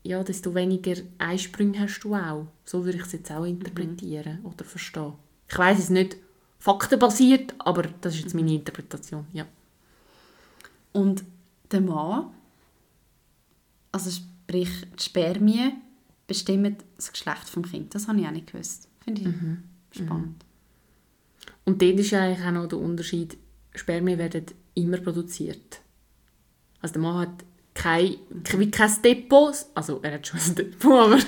ja, 0.01 0.23
desto 0.23 0.55
weniger 0.55 0.95
Einsprünge 1.19 1.81
hast 1.81 1.99
du 1.99 2.15
auch. 2.15 2.47
So 2.65 2.83
würde 2.83 2.97
ich 2.97 3.05
es 3.05 3.11
jetzt 3.11 3.31
auch 3.31 3.43
interpretieren 3.43 4.39
oder 4.43 4.65
verstehen. 4.65 5.13
Ich 5.47 5.55
weiß 5.55 5.77
es 5.77 5.89
nicht 5.91 6.17
faktenbasiert, 6.57 7.53
aber 7.59 7.83
das 8.01 8.15
ist 8.15 8.23
jetzt 8.23 8.33
meine 8.33 8.55
Interpretation, 8.55 9.27
ja. 9.33 9.45
Und 10.93 11.23
der 11.71 11.81
Mann, 11.81 12.31
also 13.91 14.09
sprich 14.09 14.69
die 14.97 15.03
Spermien, 15.03 15.73
bestimmt 16.27 16.83
das 16.95 17.11
Geschlecht 17.11 17.55
des 17.55 17.71
Kindes. 17.71 17.89
Das 17.89 18.07
habe 18.07 18.19
ich 18.19 18.27
auch 18.27 18.31
nicht 18.31 18.51
gewusst. 18.51 18.89
Finde 19.03 19.21
ich 19.21 19.97
spannend. 19.97 20.45
Und 21.65 21.81
dort 21.81 21.99
ist 21.99 22.13
eigentlich 22.13 22.45
auch 22.45 22.51
noch 22.51 22.67
der 22.67 22.79
Unterschied, 22.79 23.37
Spermien 23.75 24.17
werden 24.17 24.45
immer 24.73 24.97
produziert. 24.97 25.81
Also 26.81 26.93
der 26.93 27.01
Mann 27.01 27.17
hat 27.19 27.45
kein, 27.73 28.15
wie 28.57 28.71
kein 28.71 29.01
Depot, 29.03 29.53
also 29.75 29.99
er 30.01 30.13
hat 30.13 30.27
schon 30.27 30.39
ein 30.39 30.55
Depot, 30.55 30.93
aber, 30.93 31.19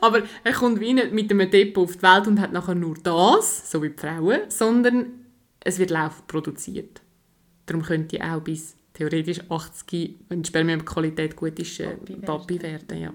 aber 0.00 0.22
er 0.44 0.52
kommt 0.52 0.80
wie 0.80 0.92
nicht 0.92 1.12
mit 1.12 1.30
einem 1.30 1.50
Depot 1.50 1.84
auf 1.84 1.96
die 1.96 2.02
Welt 2.02 2.26
und 2.26 2.40
hat 2.40 2.52
nachher 2.52 2.74
nur 2.74 2.96
das, 3.02 3.70
so 3.70 3.82
wie 3.82 3.90
die 3.90 3.98
Frauen, 3.98 4.42
sondern 4.48 5.06
es 5.60 5.78
wird 5.78 5.90
laufend 5.90 6.26
produziert. 6.26 7.00
Darum 7.66 7.82
könnte 7.82 8.22
auch 8.22 8.40
bis 8.40 8.76
theoretisch 8.92 9.40
80, 9.48 10.16
wenn 10.28 10.42
die 10.42 10.48
Spermienqualität 10.48 11.36
gut 11.36 11.58
ist, 11.58 11.80
äh, 11.80 11.88
Papi 11.88 12.08
werden. 12.08 12.22
Papi 12.22 12.62
werden. 12.62 12.98
Ja. 12.98 13.12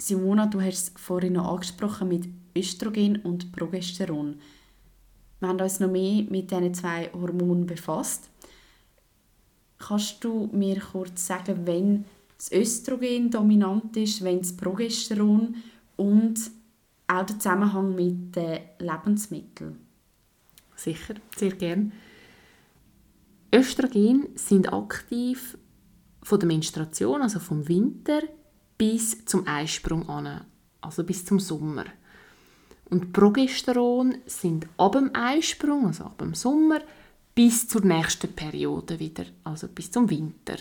Simona, 0.00 0.46
du 0.46 0.60
hast 0.62 0.74
es 0.74 0.92
vorhin 0.96 1.34
noch 1.34 1.52
angesprochen 1.52 2.08
mit 2.08 2.26
Östrogen 2.56 3.16
und 3.16 3.52
Progesteron. 3.52 4.36
Wir 5.40 5.48
haben 5.48 5.60
uns 5.60 5.78
noch 5.78 5.90
mehr 5.90 6.24
mit 6.28 6.50
diesen 6.50 6.74
zwei 6.74 7.10
Hormonen 7.12 7.66
befasst. 7.66 8.30
Kannst 9.78 10.24
du 10.24 10.48
mir 10.52 10.80
kurz 10.80 11.26
sagen, 11.26 11.66
wenn 11.66 12.06
das 12.38 12.50
Östrogen 12.50 13.30
dominant 13.30 13.94
ist, 13.96 14.24
wenn 14.24 14.38
das 14.38 14.56
Progesteron 14.56 15.56
und 15.96 16.50
auch 17.06 17.26
der 17.26 17.38
Zusammenhang 17.38 17.94
mit 17.94 18.34
den 18.34 18.60
Lebensmitteln? 18.78 19.80
Sicher, 20.76 21.14
sehr 21.36 21.52
gern. 21.52 21.92
Östrogen 23.54 24.28
sind 24.34 24.72
aktiv 24.72 25.58
von 26.22 26.38
der 26.40 26.46
Menstruation, 26.46 27.20
also 27.20 27.38
vom 27.38 27.68
Winter, 27.68 28.22
bis 28.80 29.26
zum 29.26 29.46
Eisprung 29.46 30.08
an, 30.08 30.40
also 30.80 31.04
bis 31.04 31.26
zum 31.26 31.38
Sommer. 31.38 31.84
Und 32.88 33.12
Progesteron 33.12 34.16
sind 34.24 34.66
ab 34.78 34.92
dem 34.92 35.14
Eisprung, 35.14 35.88
also 35.88 36.04
ab 36.04 36.16
dem 36.16 36.32
Sommer, 36.32 36.80
bis 37.34 37.68
zur 37.68 37.84
nächsten 37.84 38.32
Periode 38.32 38.98
wieder, 38.98 39.26
also 39.44 39.68
bis 39.68 39.90
zum 39.90 40.08
Winter. 40.08 40.56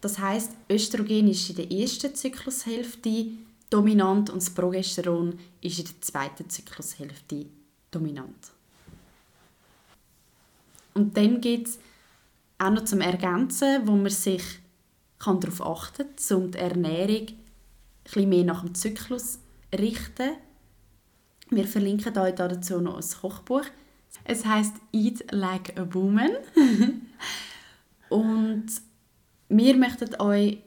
Das 0.00 0.18
heißt, 0.18 0.50
Östrogen 0.68 1.28
ist 1.28 1.48
in 1.50 1.56
der 1.56 1.70
ersten 1.70 2.16
Zyklushälfte 2.16 3.26
dominant 3.70 4.30
und 4.30 4.42
das 4.42 4.50
Progesteron 4.50 5.38
ist 5.60 5.78
in 5.78 5.84
der 5.84 6.00
zweiten 6.00 6.50
Zyklushälfte 6.50 7.46
dominant. 7.92 8.50
Und 10.94 11.16
dann 11.16 11.40
gibt 11.40 11.68
es 11.68 11.78
auch 12.58 12.70
noch 12.70 12.84
zum 12.84 13.02
Ergänzen, 13.02 13.86
wo 13.86 13.92
man 13.92 14.10
sich 14.10 14.42
kann 15.18 15.40
darauf 15.40 15.60
achten 15.62 16.06
um 16.34 16.50
die 16.50 16.58
Ernährung 16.58 17.26
bisschen 18.04 18.28
mehr 18.28 18.44
nach 18.44 18.62
dem 18.62 18.74
Zyklus 18.74 19.34
zu 19.34 19.78
richten. 19.78 20.36
Wir 21.50 21.66
verlinken 21.66 22.16
euch 22.18 22.34
dazu 22.34 22.80
noch 22.80 22.96
ein 22.96 23.20
Kochbuch. 23.20 23.64
Es 24.24 24.44
heißt 24.44 24.74
Eat 24.92 25.32
Like 25.32 25.78
a 25.78 25.86
Woman. 25.92 26.30
Und 28.08 28.66
wir 29.48 29.76
möchten 29.76 30.20
euch 30.20 30.58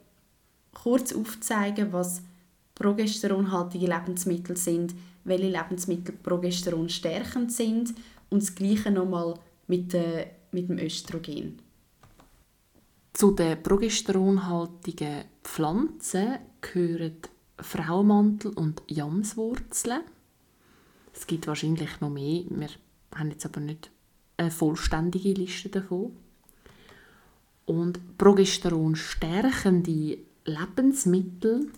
kurz 0.74 1.13
aufzeigen, 1.13 1.93
was 1.93 2.24
progesteronhaltige 2.75 3.88
Lebensmittel 3.88 4.58
sind, 4.58 4.96
welche 5.24 5.50
Lebensmittel 5.50 6.15
Progesteron 6.15 6.89
stärkend 6.89 7.51
sind 7.51 7.93
und 8.29 8.41
das 8.41 8.55
Gleiche 8.55 8.89
nochmal 8.89 9.36
mit, 9.67 9.93
äh, 9.93 10.27
mit 10.51 10.70
dem 10.70 10.79
Östrogen. 10.79 11.60
Zu 13.13 13.32
den 13.32 13.62
progesteronhaltigen 13.62 15.25
Pflanzen 15.44 16.39
gehören 16.62 17.18
Frauenmantel 17.60 18.51
und 18.51 18.82
Jamswurzeln. 18.88 20.01
Es 21.13 21.27
gibt 21.27 21.46
wahrscheinlich 21.48 22.00
noch 22.00 22.10
mehr, 22.10 22.44
wir 22.50 22.70
haben 23.13 23.30
jetzt 23.30 23.46
aber 23.46 23.60
nicht 23.60 23.91
eine 24.38 24.50
vollständige 24.50 25.34
Liste 25.34 25.70
davon. 25.70 26.15
Und 27.65 28.18
Progesteron 28.18 28.96
stärkende 28.96 30.18
Lebensmittel 30.46 31.70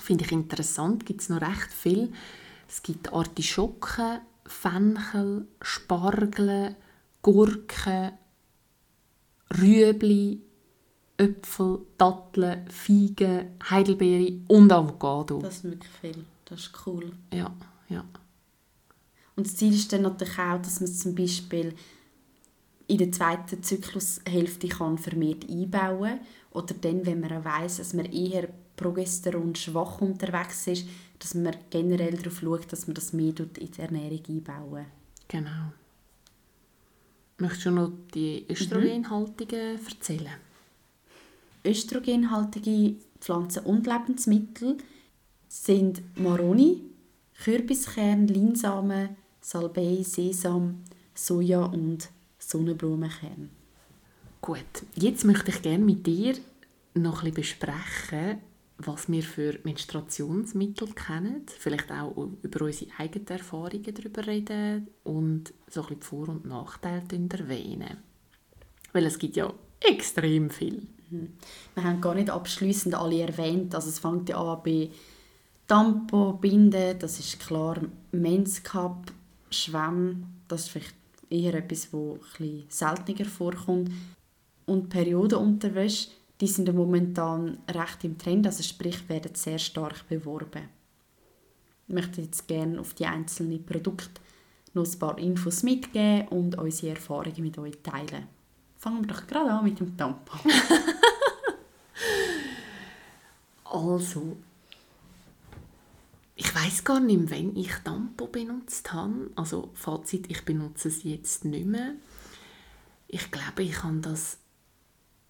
finde 0.00 0.24
ich 0.24 0.32
interessant, 0.32 1.06
gibt 1.06 1.22
es 1.22 1.28
noch 1.28 1.40
recht 1.40 1.72
viel. 1.72 2.12
Es 2.68 2.82
gibt 2.82 3.12
Artischocken, 3.12 4.20
Fenchel, 4.46 5.46
Spargel, 5.60 6.76
Gurken, 7.22 8.12
Rüebli, 9.60 10.40
Äpfel, 11.16 11.80
Datteln, 11.98 12.68
Feigen, 12.68 13.58
Heidelbeere 13.68 14.40
und 14.48 14.72
Avocado. 14.72 15.40
Das 15.40 15.56
ist 15.56 15.64
wirklich 15.64 15.92
viel. 16.00 16.24
Das 16.44 16.60
ist 16.60 16.86
cool. 16.86 17.12
ja, 17.32 17.54
ja. 17.88 18.04
Und 19.34 19.46
das 19.46 19.56
Ziel 19.56 19.72
ist 19.72 19.92
dann 19.92 20.02
natürlich 20.02 20.38
auch, 20.38 20.60
dass 20.60 20.80
man 20.80 20.90
es 20.90 20.98
zum 20.98 21.14
Beispiel 21.14 21.74
in 22.86 22.98
der 22.98 23.12
zweiten 23.12 23.62
Zyklushälfte 23.62 24.68
kann 24.68 24.98
vermehrt 24.98 25.48
einbauen 25.48 26.20
oder 26.50 26.74
dann, 26.74 27.06
wenn 27.06 27.20
man 27.20 27.44
weiss, 27.44 27.78
dass 27.78 27.94
man 27.94 28.06
eher 28.06 28.48
Progesteron 28.76 29.54
schwach 29.54 30.00
unterwegs 30.00 30.66
ist, 30.66 30.86
dass 31.18 31.34
man 31.34 31.56
generell 31.70 32.16
darauf 32.16 32.40
schaut, 32.40 32.72
dass 32.72 32.86
man 32.86 32.94
das 32.94 33.12
mehr 33.12 33.32
in 33.38 33.50
die 33.54 33.80
Ernährung 33.80 34.22
einbauen. 34.28 34.86
Genau. 35.28 35.72
Möchtest 37.42 37.66
du 37.66 37.70
noch 37.72 37.90
die 38.14 38.46
Östrogenhaltigen 38.48 39.76
erzählen? 39.84 40.36
Östrogenhaltige 41.64 42.94
Pflanzen 43.18 43.64
und 43.64 43.84
Lebensmittel 43.84 44.78
sind 45.48 46.02
Maroni, 46.16 46.82
Kürbiskern, 47.42 48.28
Linsamen, 48.28 49.16
Salbei, 49.40 50.04
Sesam, 50.04 50.84
Soja 51.16 51.64
und 51.64 52.10
Sonnenblumenkern. 52.38 53.50
Gut, 54.40 54.84
jetzt 54.94 55.24
möchte 55.24 55.50
ich 55.50 55.62
gerne 55.62 55.84
mit 55.84 56.06
dir 56.06 56.36
noch 56.94 57.24
ein 57.24 57.34
bisschen 57.34 57.58
besprechen, 57.58 58.38
was 58.86 59.10
wir 59.10 59.22
für 59.22 59.58
Menstruationsmittel 59.64 60.88
kennen, 60.94 61.46
vielleicht 61.58 61.90
auch 61.90 62.28
über 62.42 62.64
unsere 62.64 62.90
eigenen 62.98 63.28
Erfahrungen 63.28 63.94
darüber 63.94 64.26
reden 64.26 64.88
und 65.04 65.52
so 65.68 65.82
ein 65.82 65.86
bisschen 65.86 66.00
die 66.00 66.06
Vor- 66.06 66.28
und 66.28 66.44
Nachteile 66.46 67.02
erwähnen. 67.10 67.98
Weil 68.92 69.06
es 69.06 69.18
gibt 69.18 69.36
ja 69.36 69.52
extrem 69.80 70.50
viel. 70.50 70.86
Mhm. 71.10 71.32
Wir 71.74 71.84
haben 71.84 72.00
gar 72.00 72.14
nicht 72.14 72.30
abschließend 72.30 72.94
alle 72.94 73.20
erwähnt. 73.20 73.74
Also 73.74 73.88
es 73.88 73.98
fängt 73.98 74.28
ja 74.28 74.36
an 74.36 74.60
bei 74.62 74.90
Tampo, 75.66 76.34
Binde, 76.34 76.94
das 76.98 77.18
ist 77.18 77.40
klar, 77.40 77.80
Menscup, 78.10 79.12
Schwamm, 79.50 80.26
das 80.48 80.62
ist 80.62 80.68
vielleicht 80.70 80.94
eher 81.30 81.54
etwas, 81.54 81.90
das 81.90 82.18
bisschen 82.36 82.64
seltener 82.68 83.24
vorkommt. 83.24 83.90
Und 84.66 84.88
Periodenunterwäsche, 84.88 86.10
die 86.42 86.48
sind 86.48 86.74
momentan 86.74 87.58
recht 87.68 88.02
im 88.02 88.18
Trend, 88.18 88.48
also 88.48 88.64
sprich 88.64 89.08
werden 89.08 89.32
sehr 89.36 89.60
stark 89.60 90.08
beworben. 90.08 90.68
Ich 91.86 91.94
möchte 91.94 92.20
jetzt 92.20 92.48
gerne 92.48 92.80
auf 92.80 92.94
die 92.94 93.06
einzelnen 93.06 93.64
Produkte 93.64 94.20
noch 94.74 94.84
ein 94.84 94.98
paar 94.98 95.18
Infos 95.18 95.62
mitgeben 95.62 96.26
und 96.28 96.58
unsere 96.58 96.96
Erfahrungen 96.96 97.42
mit 97.42 97.56
euch 97.58 97.78
teilen. 97.84 98.26
Fangen 98.76 99.02
wir 99.02 99.14
doch 99.14 99.24
gerade 99.24 99.52
an 99.52 99.62
mit 99.62 99.78
dem 99.78 99.96
Tampon. 99.96 100.40
also, 103.64 104.36
ich 106.34 106.52
weiß 106.52 106.82
gar 106.82 106.98
nicht, 106.98 107.30
wenn 107.30 107.54
ich 107.54 107.72
Tampon 107.84 108.32
benutzt 108.32 108.92
habe. 108.92 109.30
Also 109.36 109.70
Fazit, 109.74 110.28
ich 110.28 110.44
benutze 110.44 110.88
es 110.88 111.04
jetzt 111.04 111.44
nicht 111.44 111.66
mehr. 111.66 111.92
Ich 113.06 113.30
glaube, 113.30 113.62
ich 113.62 113.80
habe 113.84 113.98
das 113.98 114.38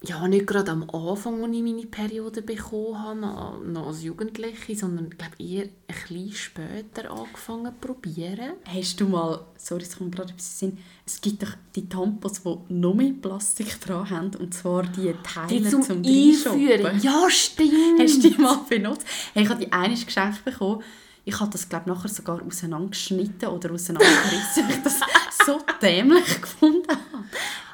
ja, 0.05 0.27
nicht 0.27 0.47
gerade 0.47 0.71
am 0.71 0.89
Anfang, 0.89 1.41
als 1.43 1.55
ich 1.55 1.63
meine 1.63 1.85
Periode 1.85 2.41
bekommen 2.41 3.25
habe, 3.25 3.65
noch 3.65 3.87
als 3.87 4.03
Jugendliche, 4.03 4.75
sondern 4.75 5.07
ich 5.09 5.17
glaube 5.17 5.35
eher 5.39 5.63
ein 5.63 5.69
bisschen 5.87 6.33
später 6.33 7.09
angefangen 7.09 7.73
zu 7.73 7.87
probieren. 7.87 8.53
Hast 8.65 8.99
du 8.99 9.07
mal, 9.07 9.45
sorry, 9.57 9.83
es 9.83 9.97
kommt 9.97 10.13
gerade 10.13 10.33
etwas 10.33 10.61
in 10.61 10.77
es 11.05 11.19
gibt 11.19 11.43
doch 11.43 11.53
die 11.75 11.87
Tampons, 11.87 12.43
die 12.43 12.57
noch 12.69 12.93
mehr 12.93 13.11
Plastik 13.21 13.79
dran 13.81 14.09
haben, 14.09 14.35
und 14.35 14.53
zwar 14.53 14.83
die 14.83 15.13
Teile 15.21 15.47
die 15.47 15.69
zum, 15.69 15.83
zum 15.83 15.97
Einführen. 15.97 16.99
Ja, 17.01 17.29
stimmt. 17.29 17.99
Hast 17.99 18.23
du 18.23 18.29
die 18.29 18.41
mal 18.41 18.59
benutzt? 18.69 19.05
Hey, 19.33 19.43
ich 19.43 19.49
habe 19.49 19.65
die 19.65 19.71
eines 19.71 20.05
geschenkt 20.05 20.45
bekommen. 20.45 20.81
Ich 21.25 21.39
habe 21.39 21.51
das, 21.51 21.67
glaube 21.67 21.89
nachher 21.89 22.09
sogar 22.09 22.41
auseinandergeschnitten 22.41 23.49
oder 23.49 23.71
auseinandergerissen, 23.71 24.67
weil 24.67 24.77
ich 24.77 24.83
das 24.83 24.99
so 25.45 25.59
dämlich 25.81 26.41
gefunden 26.41 26.87
habe. 26.89 27.25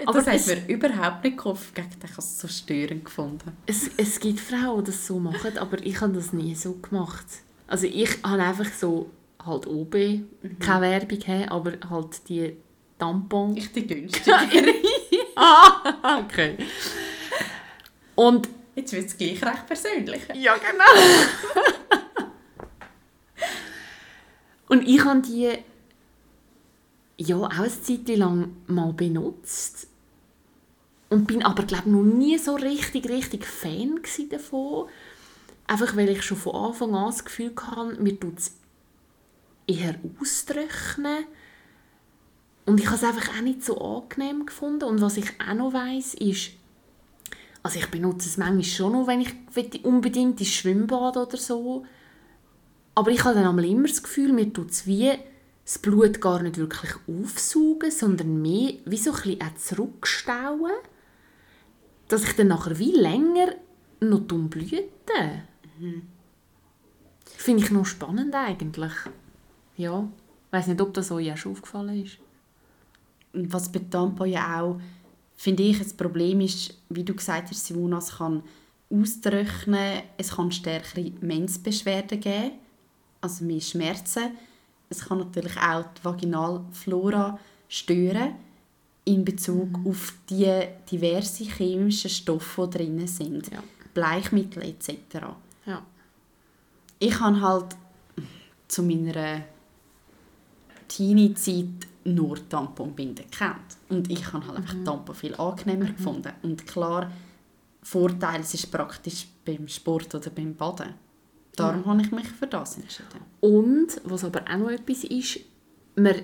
Aber 0.05 0.21
das 0.21 0.47
hat 0.49 0.67
mir 0.67 0.75
überhaupt 0.75 1.23
nicht 1.23 1.37
geholfen. 1.37 1.73
Ich 1.75 1.83
habe 1.83 2.19
es 2.19 2.39
so 2.39 2.47
störend 2.47 3.05
gefunden. 3.05 3.57
Es, 3.65 3.89
es 3.97 4.19
gibt 4.19 4.39
Frauen, 4.39 4.83
die 4.83 4.91
das 4.91 5.05
so 5.05 5.19
machen, 5.19 5.57
aber 5.57 5.83
ich 5.83 5.99
habe 6.01 6.13
das 6.13 6.33
nie 6.33 6.55
so 6.55 6.73
gemacht. 6.73 7.25
Also 7.67 7.85
ich 7.85 8.23
habe 8.23 8.41
einfach 8.41 8.71
so 8.73 9.09
halt 9.45 9.67
oben 9.67 10.29
mhm. 10.41 10.59
keine 10.59 10.81
Werbung 10.81 11.19
haben, 11.27 11.49
aber 11.49 11.71
halt 11.89 12.29
die 12.29 12.55
Tampon. 12.97 13.55
Ich 13.57 13.71
die 13.71 13.87
günstigere. 13.87 14.73
ah, 15.35 16.19
okay. 16.19 16.57
Und 18.15 18.49
jetzt 18.75 18.93
wird 18.93 19.07
es 19.07 19.17
gleich 19.17 19.43
recht 19.43 19.67
persönlich. 19.67 20.21
Ja, 20.33 20.55
genau. 20.55 20.83
Und 24.67 24.87
ich 24.87 25.03
habe 25.03 25.21
die 25.21 25.57
ja 27.19 27.37
auch 27.37 27.49
eine 27.49 27.69
Zeit 27.69 28.07
lang 28.09 28.55
mal 28.67 28.93
benutzt. 28.93 29.87
Und 31.09 31.27
bin 31.27 31.43
aber 31.43 31.63
glaube 31.63 31.89
noch 31.89 32.03
nie 32.03 32.37
so 32.37 32.55
richtig 32.55 33.09
richtig 33.09 33.45
Fan 33.45 33.99
davon. 34.29 34.87
Einfach 35.67 35.95
weil 35.95 36.09
ich 36.09 36.23
schon 36.23 36.37
von 36.37 36.55
Anfang 36.55 36.95
an 36.95 37.07
das 37.07 37.25
Gefühl 37.25 37.51
hatte 37.61 38.01
mir 38.01 38.19
tut 38.19 38.39
es 38.39 38.51
eher 39.67 39.95
austrocknen 40.19 41.25
und 42.65 42.79
ich 42.79 42.85
habe 42.87 42.97
es 42.97 43.03
einfach 43.03 43.37
auch 43.37 43.41
nicht 43.41 43.63
so 43.63 43.79
angenehm 43.79 44.45
gefunden. 44.45 44.83
Und 44.83 45.01
was 45.01 45.17
ich 45.17 45.29
auch 45.39 45.53
noch 45.53 45.73
weiss 45.73 46.13
ist 46.15 46.51
also 47.63 47.79
ich 47.79 47.87
benutze 47.87 48.27
es 48.27 48.37
manchmal 48.37 48.63
schon 48.63 48.93
noch 48.93 49.07
wenn 49.07 49.21
ich 49.21 49.85
unbedingt 49.85 50.39
ins 50.39 50.49
Schwimmbad 50.49 51.17
oder 51.17 51.37
so. 51.37 51.85
Aber 52.95 53.11
ich 53.11 53.23
habe 53.23 53.35
dann 53.35 53.59
immer 53.59 53.87
das 53.87 54.03
Gefühl 54.03 54.33
mir 54.33 54.51
tut 54.51 54.71
es 54.71 54.87
wie 54.87 55.11
das 55.69 55.77
Blut 55.77 56.19
gar 56.19 56.41
nicht 56.41 56.57
wirklich 56.57 56.93
aufsaugen, 57.07 57.91
sondern 57.91 58.41
mehr 58.41 58.73
wie 58.85 58.97
so 58.97 59.11
ein 59.11 59.37
bisschen 59.37 59.55
zurückstauen, 59.55 60.71
dass 62.07 62.23
ich 62.23 62.35
dann 62.35 62.47
nachher 62.47 62.79
wie 62.79 62.93
länger 62.93 63.53
noch 63.99 64.21
blüte. 64.21 64.81
Mhm. 65.77 66.01
Finde 67.23 67.63
ich 67.63 67.69
noch 67.69 67.85
spannend 67.85 68.33
eigentlich. 68.33 68.93
Ja, 69.77 70.09
ich 70.47 70.53
weiß 70.53 70.67
nicht, 70.67 70.81
ob 70.81 70.91
das 70.95 71.11
euch 71.11 71.31
auch 71.31 71.37
schon 71.37 71.51
aufgefallen 71.51 72.03
ist. 72.03 72.17
Und 73.33 73.53
was 73.53 73.71
bei 73.71 73.79
Tampon 73.91 74.27
ja 74.27 74.59
auch, 74.59 74.81
finde 75.35 75.61
ich, 75.61 75.77
das 75.77 75.93
Problem 75.93 76.41
ist, 76.41 76.79
wie 76.89 77.03
du 77.03 77.13
gesagt 77.13 77.51
hast, 77.51 77.67
Simona, 77.67 77.99
es 77.99 78.17
kann 78.17 78.41
austrocknen, 78.89 80.01
es 80.17 80.31
kann 80.31 80.51
stärkere 80.51 81.11
Menzbeschwerden 81.21 82.19
geben, 82.19 82.53
also 83.21 83.45
mehr 83.45 83.61
Schmerzen 83.61 84.31
es 84.89 85.05
kann 85.05 85.19
natürlich 85.19 85.57
auch 85.57 85.85
die 85.97 86.03
Vaginalflora 86.03 87.39
stören 87.67 88.35
in 89.05 89.23
Bezug 89.23 89.77
mhm. 89.77 89.87
auf 89.87 90.13
die 90.29 90.67
diversen 90.91 91.47
chemischen 91.47 92.09
Stoffe, 92.09 92.67
die 92.67 92.77
drin 92.77 93.07
sind. 93.07 93.51
Ja. 93.51 93.63
Bleichmittel 93.93 94.63
etc. 94.63 94.93
Ja. 95.65 95.83
Ich 96.99 97.19
habe 97.19 97.41
halt 97.41 97.75
zu 98.67 98.83
meiner 98.83 99.43
Teenie-Zeit 100.87 101.87
nur 102.03 102.49
Tamponbinden 102.49 103.25
gekannt. 103.29 103.77
Und 103.89 104.09
ich 104.11 104.31
habe 104.31 104.45
halt 104.47 104.59
mhm. 104.59 104.63
einfach 104.63 104.83
Tampon 104.83 105.15
viel 105.15 105.35
angenehmer 105.35 105.85
mhm. 105.85 105.95
gefunden. 105.95 106.31
Und 106.43 106.67
klar, 106.67 107.11
Vorteil, 107.81 108.41
ist 108.41 108.71
praktisch 108.71 109.27
beim 109.45 109.67
Sport 109.67 110.13
oder 110.15 110.29
beim 110.29 110.55
Baden. 110.55 110.93
Darum 111.59 111.85
habe 111.85 112.01
ich 112.01 112.11
mich 112.11 112.27
für 112.27 112.47
das 112.47 112.77
entschieden. 112.77 113.19
Und, 113.39 114.01
was 114.03 114.23
aber 114.23 114.43
auch 114.49 114.57
noch 114.57 114.71
etwas 114.71 115.03
ist, 115.03 115.39
man 115.95 116.15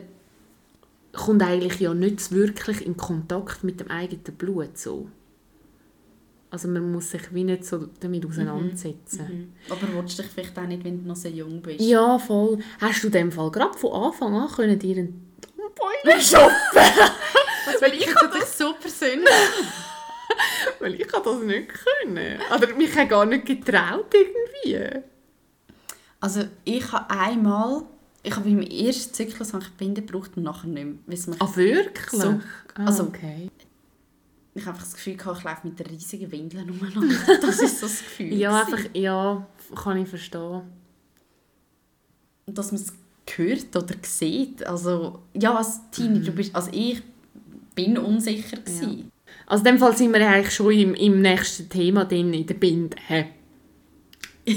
kommt 1.14 1.42
eigentlich 1.42 1.80
ja 1.80 1.94
nicht 1.94 2.32
wirklich 2.32 2.86
in 2.86 2.98
Kontakt 2.98 3.64
mit 3.64 3.80
dem 3.80 3.90
eigenen 3.90 4.24
Blut 4.38 4.78
so. 4.78 5.08
Also 6.52 6.68
man 6.68 6.92
muss 6.92 7.12
sich 7.12 7.34
wie 7.34 7.44
nicht 7.44 7.66
so 7.66 7.90
damit 8.00 8.24
mhm. 8.24 8.30
auseinandersetzen. 8.30 9.28
Mhm. 9.28 9.38
Mhm. 9.38 9.54
Aber 9.70 9.94
willst 9.94 10.20
du 10.20 10.24
dich 10.24 10.32
vielleicht 10.32 10.58
auch 10.58 10.68
nicht, 10.68 10.84
wenn 10.84 11.02
du 11.02 11.08
noch 11.08 11.16
so 11.16 11.28
jung 11.28 11.62
bist? 11.62 11.82
Ja, 11.82 12.18
voll. 12.18 12.60
Hast 12.80 13.04
du 13.04 13.08
in 13.08 13.14
dem 13.14 13.32
Fall 13.32 13.52
gerade 13.52 13.78
von 13.78 13.92
Anfang 13.92 14.36
an 14.36 14.50
können 14.50 14.80
dir 14.80 14.98
einen 14.98 15.34
Boiler 15.76 16.20
shoppen? 16.22 16.54
Weil 17.82 17.94
ich 17.94 18.06
das 18.06 18.58
so 18.58 18.74
persönlich 18.80 19.28
Weil 20.80 20.96
ich 20.96 21.08
das 21.08 21.40
nicht 21.42 21.70
können. 21.70 22.40
Oder 22.54 22.76
mich 22.76 22.96
hat 22.96 23.10
gar 23.10 23.26
nicht 23.26 23.46
getraut 23.46 24.14
irgendwie. 24.14 25.02
Also 26.26 26.42
ich 26.64 26.92
habe 26.92 27.08
einmal, 27.12 27.84
ich 28.24 28.36
habe 28.36 28.50
im 28.50 28.64
ersten 28.64 29.14
Zyklus 29.14 29.54
habe 29.54 29.64
ich 29.64 29.70
Binde 29.74 30.02
gebraucht 30.02 30.32
und 30.36 30.42
nachher 30.42 30.66
nicht 30.66 30.84
mehr. 30.84 30.96
Weil 31.06 31.34
mich 31.34 31.40
ah, 31.40 31.56
wirklich? 31.56 32.10
So, 32.10 32.30
ah, 32.74 32.84
also, 32.84 33.04
okay. 33.04 33.52
Ich 34.56 34.66
habe 34.66 34.76
das 34.80 34.94
Gefühl, 34.96 35.18
ich 35.20 35.24
laufe 35.24 35.68
mit 35.68 35.78
der 35.78 35.88
riesigen 35.88 36.32
Windel 36.32 36.68
umeinander. 36.68 37.16
Das 37.42 37.60
ist 37.60 37.80
so 37.80 37.86
das 37.86 38.00
Gefühl. 38.00 38.34
ja, 38.34 38.60
einfach, 38.60 38.90
ja, 38.96 39.46
kann 39.76 39.98
ich 39.98 40.10
verstehen. 40.10 40.64
Und 42.48 42.58
dass 42.58 42.72
man 42.72 42.82
es 42.82 42.92
hört 43.36 43.76
oder 43.76 43.94
sieht. 44.02 44.66
Also, 44.66 45.20
ja, 45.36 45.56
als 45.56 45.80
Teenie, 45.92 46.22
mhm. 46.22 46.26
du 46.26 46.32
bist, 46.32 46.56
also 46.56 46.72
ich 46.74 47.04
bin 47.76 48.00
unsicher 48.00 48.58
Ja. 48.82 48.90
Also 49.46 49.64
in 49.64 49.76
dem 49.76 49.78
Fall 49.78 49.96
sind 49.96 50.12
wir 50.12 50.28
eigentlich 50.28 50.56
schon 50.56 50.72
im, 50.72 50.96
im 50.96 51.22
nächsten 51.22 51.70
Thema 51.70 52.04
drin, 52.06 52.34
in 52.34 52.48
der 52.48 52.56
Binde. 52.56 52.98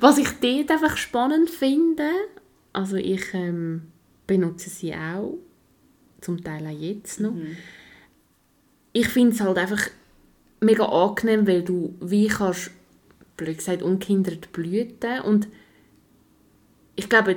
Was 0.00 0.18
ich 0.18 0.28
dort 0.40 0.70
einfach 0.70 0.96
spannend 0.96 1.50
finde, 1.50 2.08
also 2.72 2.96
ich 2.96 3.34
ähm, 3.34 3.82
benutze 4.26 4.70
sie 4.70 4.94
auch, 4.94 5.38
zum 6.20 6.42
Teil 6.42 6.66
auch 6.66 6.80
jetzt 6.80 7.20
noch. 7.20 7.32
Mhm. 7.32 7.56
Ich 8.92 9.08
finde 9.08 9.34
es 9.34 9.40
halt 9.40 9.58
einfach 9.58 9.88
mega 10.60 10.84
angenehm, 10.84 11.46
weil 11.46 11.62
du 11.62 11.94
wie 12.00 12.28
kannst, 12.28 12.70
blöd 13.36 13.58
gesagt, 13.58 13.82
ungehindert 13.82 14.52
blüten 14.52 15.20
und 15.20 15.48
ich 16.96 17.08
glaube, 17.08 17.36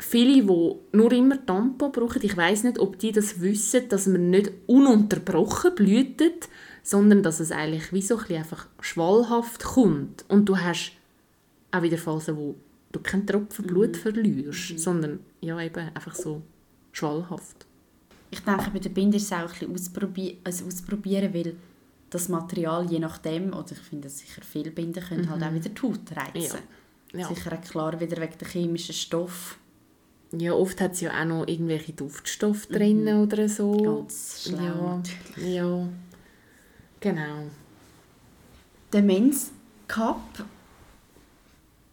viele, 0.00 0.42
die 0.42 0.96
nur 0.96 1.12
immer 1.12 1.44
Tampon 1.46 1.92
brauchen, 1.92 2.22
ich 2.22 2.36
weiß 2.36 2.64
nicht, 2.64 2.80
ob 2.80 2.98
die 2.98 3.12
das 3.12 3.40
wissen, 3.40 3.88
dass 3.88 4.06
man 4.06 4.30
nicht 4.30 4.50
ununterbrochen 4.66 5.74
blühtet, 5.74 6.48
sondern 6.82 7.22
dass 7.22 7.40
es 7.40 7.52
eigentlich 7.52 7.92
wie 7.92 8.02
so 8.02 8.18
ein 8.18 8.36
einfach 8.36 8.66
schwallhaft 8.80 9.62
kommt 9.62 10.24
und 10.28 10.48
du 10.48 10.58
hast 10.58 10.92
auch 11.72 11.82
wieder 11.82 11.98
Phasen, 11.98 12.36
wo 12.36 12.56
du 12.92 13.00
keinen 13.00 13.26
Tropfen 13.26 13.66
Blut 13.66 13.96
verlierst, 13.96 14.78
sondern 14.78 15.20
ja, 15.40 15.60
eben 15.60 15.90
einfach 15.94 16.14
so 16.14 16.42
schwallhaft. 16.92 17.66
Ich 18.30 18.40
denke, 18.40 18.70
bei 18.72 18.78
der 18.78 18.90
Binde 18.90 19.16
ist 19.16 19.24
es 19.24 19.32
auch 19.32 19.38
ein 19.38 19.48
bisschen 19.48 19.74
ausprobieren, 19.74 20.38
also 20.44 20.66
ausprobieren 20.66 21.34
weil 21.34 21.56
das 22.10 22.28
Material 22.28 22.90
je 22.90 22.98
nachdem, 22.98 23.52
oder 23.52 23.72
ich 23.72 23.78
finde 23.78 24.08
sicher 24.08 24.42
viele 24.42 24.70
Binden 24.70 25.02
können 25.02 25.30
halt 25.30 25.42
auch 25.42 25.54
wieder 25.54 25.68
die 25.68 25.82
Haut 25.82 26.16
reizen. 26.16 26.58
Ja. 27.12 27.28
Sicher 27.28 27.52
auch 27.52 27.60
klar 27.60 28.00
wieder 28.00 28.20
wegen 28.20 28.38
der 28.38 28.48
chemischen 28.48 28.94
Stoff. 28.94 29.58
Ja, 30.32 30.52
oft 30.52 30.80
hat 30.80 30.92
es 30.92 31.00
ja 31.00 31.20
auch 31.20 31.24
noch 31.24 31.46
irgendwelche 31.48 31.92
Duftstoffe 31.92 32.66
drin 32.66 33.08
oder 33.08 33.48
so. 33.48 33.76
Ganz 33.76 34.44
schlau. 34.44 35.02
Ja, 35.36 35.48
ja, 35.48 35.88
genau. 37.00 37.48
Der 38.92 39.02
Men's 39.02 39.50
Cup, 39.88 40.44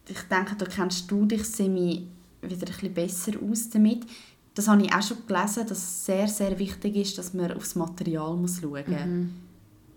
ich 0.07 0.21
denke, 0.21 0.55
da 0.55 0.65
kennst 0.65 1.09
du 1.09 1.25
dich 1.25 1.43
semi 1.43 2.07
wieder 2.41 2.67
ein 2.67 2.71
bisschen 2.71 2.93
besser 2.93 3.31
aus 3.49 3.69
damit. 3.69 4.05
Das 4.53 4.67
habe 4.67 4.81
ich 4.83 4.93
auch 4.93 5.01
schon 5.03 5.17
gelesen, 5.27 5.67
dass 5.67 5.77
es 5.77 6.05
sehr, 6.05 6.27
sehr 6.27 6.57
wichtig 6.57 6.95
ist, 6.95 7.17
dass 7.17 7.33
man 7.33 7.51
aufs 7.51 7.75
Material 7.75 8.35
muss 8.35 8.59
schauen 8.61 8.83
muss. 8.87 9.29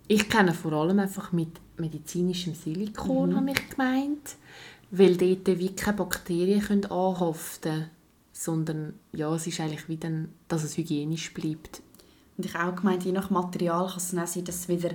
Ich 0.08 0.28
kenne 0.28 0.52
vor 0.52 0.72
allem 0.72 0.98
einfach 0.98 1.32
mit 1.32 1.48
medizinischem 1.78 2.52
Mhm. 2.52 2.56
Silikon, 2.56 3.36
habe 3.36 3.50
ich 3.52 3.70
gemeint. 3.70 4.36
Weil 4.90 5.16
dort 5.16 5.46
wie 5.58 5.74
keine 5.74 5.96
Bakterien 5.96 6.60
können 6.60 6.86
anhaften 6.86 7.72
können. 7.72 7.90
Sondern 8.32 8.94
ja, 9.12 9.34
es 9.34 9.46
ist 9.46 9.60
eigentlich 9.60 9.88
wie 9.88 9.96
dann, 9.96 10.30
dass 10.48 10.64
es 10.64 10.76
hygienisch 10.76 11.32
bleibt. 11.32 11.80
Und 12.40 12.46
ich 12.46 12.54
habe 12.54 12.72
auch 12.72 12.76
gemeint, 12.76 13.04
je 13.04 13.12
nach 13.12 13.28
Material 13.28 13.86
kann 13.86 13.98
es 13.98 14.12
dann 14.12 14.20
auch 14.20 14.26
sein, 14.26 14.44
dass 14.44 14.66
wieder 14.66 14.92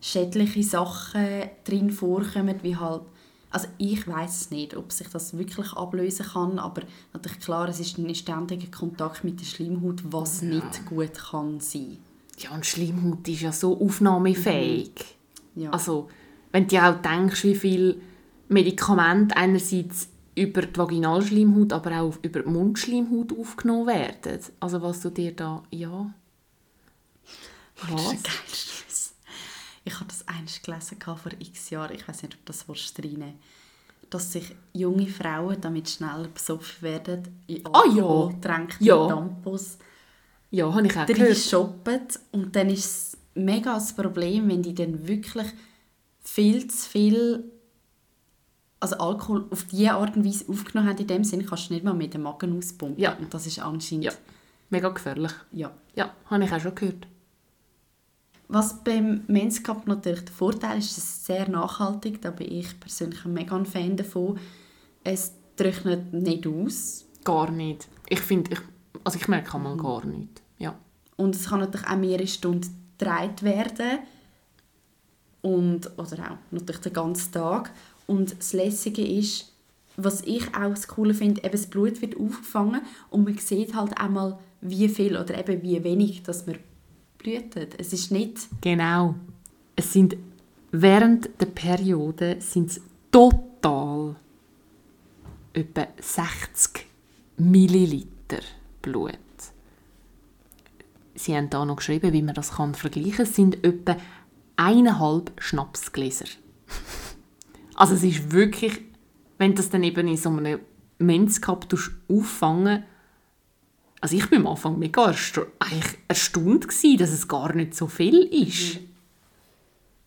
schädliche 0.00 0.62
Sachen 0.62 1.42
drin 1.64 1.90
vorkommen, 1.90 2.56
wie 2.62 2.76
halt 2.76 3.02
also 3.50 3.68
ich 3.76 4.08
weiß 4.08 4.40
es 4.40 4.50
nicht, 4.50 4.74
ob 4.74 4.90
sich 4.90 5.08
das 5.08 5.36
wirklich 5.36 5.70
ablösen 5.74 6.24
kann, 6.24 6.58
aber 6.58 6.82
natürlich 7.12 7.40
klar, 7.40 7.68
es 7.68 7.78
ist 7.78 7.98
ein 7.98 8.14
ständiger 8.14 8.70
Kontakt 8.70 9.22
mit 9.22 9.38
der 9.38 9.44
Schleimhaut, 9.44 10.02
was 10.04 10.40
nicht 10.40 10.86
gut 10.86 11.12
kann 11.12 11.60
sein. 11.60 11.98
Ja, 12.38 12.52
und 12.52 12.64
Schleimhaut 12.64 13.28
ist 13.28 13.42
ja 13.42 13.52
so 13.52 13.78
aufnahmefähig. 13.78 14.92
Ja. 15.54 15.70
Also, 15.70 16.08
wenn 16.52 16.66
du 16.66 16.82
auch 16.82 17.02
denkst, 17.02 17.44
wie 17.44 17.54
viel 17.54 18.00
Medikamente 18.48 19.36
einerseits 19.36 20.08
über 20.34 20.62
die 20.62 20.78
Vaginalschleimhaut, 20.78 21.72
aber 21.74 22.00
auch 22.00 22.14
über 22.22 22.40
die 22.40 22.48
Mundschleimhaut 22.48 23.38
aufgenommen 23.38 23.86
werden. 23.86 24.40
Also 24.60 24.80
was 24.80 25.00
du 25.00 25.10
dir 25.10 25.34
da, 25.34 25.62
ja... 25.70 26.12
Das 27.80 27.90
Was? 27.92 28.02
ist 28.02 28.10
ein 28.12 28.22
geiles 28.22 29.14
Ich 29.84 29.94
habe 29.94 30.06
das 30.06 30.26
eines 30.28 30.62
gelesen 30.62 30.98
vor 31.00 31.32
x 31.38 31.70
Jahren. 31.70 31.94
Ich 31.94 32.06
weiß 32.08 32.22
nicht, 32.22 32.34
ob 32.34 32.46
das 32.46 32.68
willst 32.68 32.98
reinnehmen 32.98 33.38
dass 34.08 34.32
sich 34.32 34.54
junge 34.72 35.08
Frauen 35.08 35.60
damit 35.60 35.90
schneller 35.90 36.28
besoffen 36.28 36.80
werden 36.82 37.42
in 37.48 37.66
Ah, 37.66 37.82
ja. 37.86 38.02
Alkoholgetränke, 38.04 38.76
Ja. 38.78 39.08
Tampons 39.08 39.78
Ja, 40.52 40.72
habe 40.72 40.86
ich 40.86 40.96
auch 40.96 41.06
drin 41.06 41.16
gehört. 41.16 41.36
shoppen 41.36 42.06
und 42.30 42.54
dann 42.54 42.70
ist 42.70 42.84
es 42.84 43.18
mega 43.34 43.74
das 43.74 43.94
Problem, 43.96 44.48
wenn 44.48 44.62
die 44.62 44.74
dann 44.74 45.08
wirklich 45.08 45.48
viel 46.20 46.68
zu 46.68 46.88
viel 46.88 47.44
also 48.78 48.96
Alkohol 48.98 49.46
auf 49.50 49.64
diese 49.64 49.92
Art 49.94 50.16
und 50.16 50.24
Weise 50.24 50.44
aufgenommen 50.48 50.88
haben, 50.88 50.98
in 50.98 51.06
dem 51.08 51.24
Sinne 51.24 51.44
kannst 51.44 51.70
du 51.70 51.74
nicht 51.74 51.84
mal 51.84 51.92
mit 51.94 52.14
dem 52.14 52.22
Magen 52.22 52.56
auspumpen. 52.56 53.00
Ja. 53.02 53.14
Und 53.16 53.34
das 53.34 53.46
ist 53.46 53.58
anscheinend... 53.58 54.04
Ja, 54.04 54.12
mega 54.70 54.88
gefährlich. 54.90 55.32
ja. 55.50 55.72
Ja, 55.96 56.14
habe 56.26 56.44
ich 56.44 56.52
auch 56.52 56.60
schon 56.60 56.74
gehört. 56.76 57.08
Was 58.48 58.82
beim 58.84 59.22
Men's 59.26 59.62
Cup 59.62 59.86
natürlich 59.86 60.24
der 60.24 60.34
Vorteil 60.34 60.78
ist, 60.78 60.92
es 60.92 60.98
ist 60.98 61.26
sehr 61.26 61.48
nachhaltig. 61.48 62.22
Da 62.22 62.30
bin 62.30 62.50
ich 62.50 62.78
persönlich 62.78 63.24
ein 63.24 63.32
mega 63.32 63.62
Fan 63.64 63.96
davon. 63.96 64.38
Es 65.02 65.32
trocknet 65.56 66.12
nicht 66.12 66.46
aus. 66.46 67.06
Gar 67.24 67.50
nicht. 67.50 67.88
Ich 68.08 68.20
finde, 68.20 68.52
ich, 68.52 68.60
also 69.02 69.18
ich 69.18 69.26
merke 69.26 69.58
mal 69.58 69.76
gar 69.76 70.04
nicht. 70.06 70.42
Ja. 70.58 70.76
Und 71.16 71.34
es 71.34 71.48
kann 71.48 71.60
natürlich 71.60 71.88
auch 71.88 71.96
mehrere 71.96 72.26
Stunden 72.26 72.92
getragen 72.98 73.42
werden. 73.42 73.98
Und, 75.42 75.90
oder 75.98 76.32
auch 76.32 76.38
natürlich 76.52 76.82
den 76.82 76.92
ganzen 76.92 77.32
Tag. 77.32 77.72
Und 78.06 78.38
das 78.38 78.52
Lässige 78.52 79.04
ist, 79.04 79.52
was 79.96 80.22
ich 80.22 80.48
auch 80.54 80.70
das 80.70 80.88
Coole 80.88 81.14
finde, 81.14 81.42
eben 81.42 81.52
das 81.52 81.66
Blut 81.66 82.00
wird 82.02 82.16
aufgefangen 82.16 82.82
und 83.10 83.24
man 83.24 83.38
sieht 83.38 83.74
halt 83.74 83.98
auch 83.98 84.08
mal, 84.08 84.38
wie 84.60 84.88
viel 84.88 85.16
oder 85.16 85.38
eben 85.38 85.62
wie 85.62 85.82
wenig 85.84 86.22
dass 86.22 86.46
man 86.46 86.58
blutet. 87.26 87.74
Es 87.78 87.92
ist 87.92 88.12
nicht... 88.12 88.48
Genau. 88.60 89.16
Es 89.74 89.92
sind 89.92 90.16
während 90.70 91.28
der 91.40 91.46
Periode 91.46 92.36
sind 92.40 92.70
es 92.70 92.80
total 93.10 94.16
etwa 95.52 95.88
60 96.00 96.86
Milliliter 97.38 98.40
Blut. 98.80 99.18
Sie 101.14 101.36
haben 101.36 101.50
da 101.50 101.64
noch 101.64 101.76
geschrieben, 101.76 102.12
wie 102.12 102.22
man 102.22 102.34
das 102.34 102.52
kann 102.52 102.74
vergleichen 102.74 103.12
kann. 103.12 103.26
Es 103.26 103.34
sind 103.34 103.64
etwa 103.64 103.96
eineinhalb 104.56 105.32
Schnapsgläser. 105.38 106.26
also 107.74 107.94
es 107.94 108.04
ist 108.04 108.32
wirklich, 108.32 108.80
wenn 109.38 109.54
das 109.54 109.68
dann 109.68 109.82
eben 109.82 110.06
in 110.06 110.16
so 110.16 110.30
einem 110.30 110.60
Men's 110.98 111.40
Cup 111.40 111.68
tust 111.68 111.90
auffangen 112.08 112.84
also 114.00 114.16
ich 114.16 114.28
bin 114.28 114.40
am 114.40 114.48
Anfang 114.48 114.78
mega 114.78 115.06
ersta 115.06 115.46
eigentlich 115.58 115.98
erstaunt 116.08 116.68
gewesen, 116.68 116.98
dass 116.98 117.12
es 117.12 117.28
gar 117.28 117.54
nicht 117.54 117.74
so 117.74 117.86
viel 117.86 118.22
ist. 118.22 118.80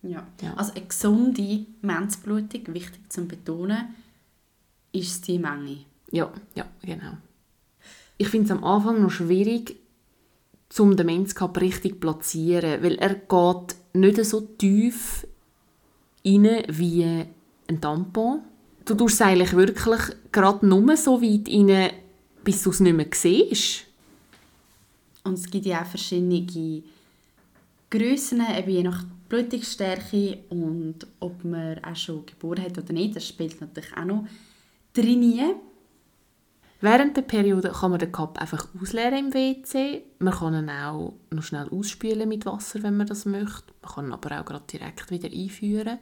Ja. 0.02 0.26
Ja. 0.42 0.54
Also 0.56 0.74
eine 0.74 0.86
gesunde 0.86 1.66
Menzblutung, 1.82 2.74
wichtig 2.74 3.12
zu 3.12 3.26
betonen, 3.26 3.96
ist 4.92 5.28
die 5.28 5.40
Menge. 5.40 5.80
Ja, 6.12 6.32
ja, 6.56 6.66
genau. 6.82 7.18
Ich 8.18 8.30
finde 8.30 8.46
es 8.46 8.52
am 8.52 8.64
Anfang 8.64 9.02
noch 9.02 9.12
schwierig, 9.12 9.78
um 10.78 10.96
den 10.96 11.06
Men's 11.06 11.36
Cup 11.36 11.60
richtig 11.60 11.94
zu 11.94 12.00
platzieren, 12.00 12.84
weil 12.84 12.96
er 12.96 13.16
geht 13.16 13.76
nicht 13.94 14.24
so 14.26 14.42
tief 14.42 15.28
rein 16.26 16.64
wie 16.68 17.26
ein 17.68 17.82
Tampon. 17.82 18.42
Du 18.86 18.96
tust 18.96 19.16
es 19.16 19.22
eigentlich 19.22 19.54
wirklich 19.54 20.02
gerade 20.32 20.66
nur 20.66 20.96
so 20.98 21.22
weit 21.22 21.48
rein, 21.48 21.92
bis 22.50 22.64
du 22.64 22.72
es 22.72 22.80
nicht 22.80 22.96
mehr 22.96 23.06
siehst. 23.14 23.86
Und 25.24 25.36
es 25.36 25.46
gibt 25.46 25.68
ja 25.68 25.84
auch 25.84 25.86
verschiedene 25.86 26.84
Grössen, 27.92 28.42
eben 28.58 28.72
je 28.72 28.82
nach 28.82 29.04
Blutungsstärke 29.28 30.40
und 30.50 31.06
ob 31.20 31.44
man 31.44 31.84
auch 31.84 31.96
schon 31.96 32.26
geboren 32.26 32.64
hat 32.64 32.76
oder 32.76 32.92
nicht. 32.92 33.16
Das 33.16 33.28
spielt 33.28 33.62
natürlich 33.62 33.96
auch 33.96 34.06
noch 34.06 34.28
drin. 34.94 35.58
Während 36.82 37.18
der 37.18 37.22
Periode 37.22 37.70
kann 37.70 37.92
man 37.92 38.00
den 38.00 38.12
Cup 38.12 38.42
einfach 38.42 38.68
ausleeren 38.82 39.28
im 39.28 39.34
WC. 39.36 40.02
Man 40.18 40.34
kann 40.34 40.56
ihn 40.56 40.72
auch 40.72 41.14
noch 41.30 41.44
schnell 41.44 41.70
ausspülen 41.70 42.28
mit 42.28 42.48
Wasser, 42.48 42.82
wenn 42.82 42.98
man 42.98 43.06
das 43.06 43.26
möchte. 43.26 43.74
Man 43.84 43.92
kann 43.92 44.06
ihn 44.08 44.14
aber 44.14 44.42
auch 44.42 44.46
gerade 44.46 44.66
direkt 44.66 45.12
wieder 45.12 45.30
einführen. 45.30 46.00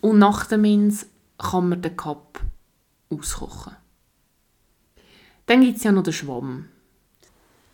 Und 0.00 0.18
nach 0.18 0.46
dem 0.46 0.62
Mins 0.62 1.06
kann 1.38 1.68
man 1.68 1.82
den 1.82 1.96
Cup 1.96 2.40
auskochen. 3.10 3.76
Dann 5.46 5.62
gibt 5.62 5.78
es 5.78 5.84
ja 5.84 5.92
noch 5.92 6.02
den 6.02 6.12
Schwamm. 6.12 6.68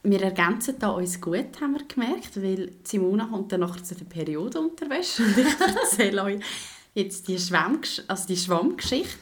Wir 0.04 0.20
ergänzen 0.20 0.76
da 0.78 0.90
uns 0.90 1.20
gut, 1.20 1.60
haben 1.60 1.74
wir 1.74 1.84
gemerkt, 1.86 2.42
weil 2.42 2.72
Simona 2.82 3.26
kommt 3.26 3.52
dann 3.52 3.60
nachher 3.60 3.84
zu 3.84 3.94
der 3.94 4.04
Periodenunterwäsche 4.04 5.22
und 5.22 5.38
ich 5.38 5.60
erzähle 5.60 6.22
euch 6.24 6.40
jetzt 6.94 7.28
die, 7.28 7.38
Schwammgesch 7.38 8.02
also 8.08 8.26
die 8.26 8.36
Schwammgeschichte. 8.36 9.18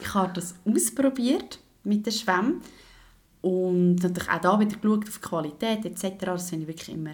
Ich 0.00 0.14
habe 0.14 0.32
das 0.32 0.54
ausprobiert 0.64 1.58
mit 1.84 2.06
den 2.06 2.12
Schwämmen 2.12 2.62
und 3.42 3.96
natürlich 3.96 4.30
auch 4.30 4.40
da 4.40 4.58
wieder 4.58 4.76
geschaut 4.76 5.06
auf 5.06 5.18
die 5.18 5.28
Qualität 5.28 5.84
etc. 5.84 6.24
Das 6.24 6.48
finde 6.48 6.62
ich 6.62 6.68
wirklich 6.68 6.96
immer 6.96 7.12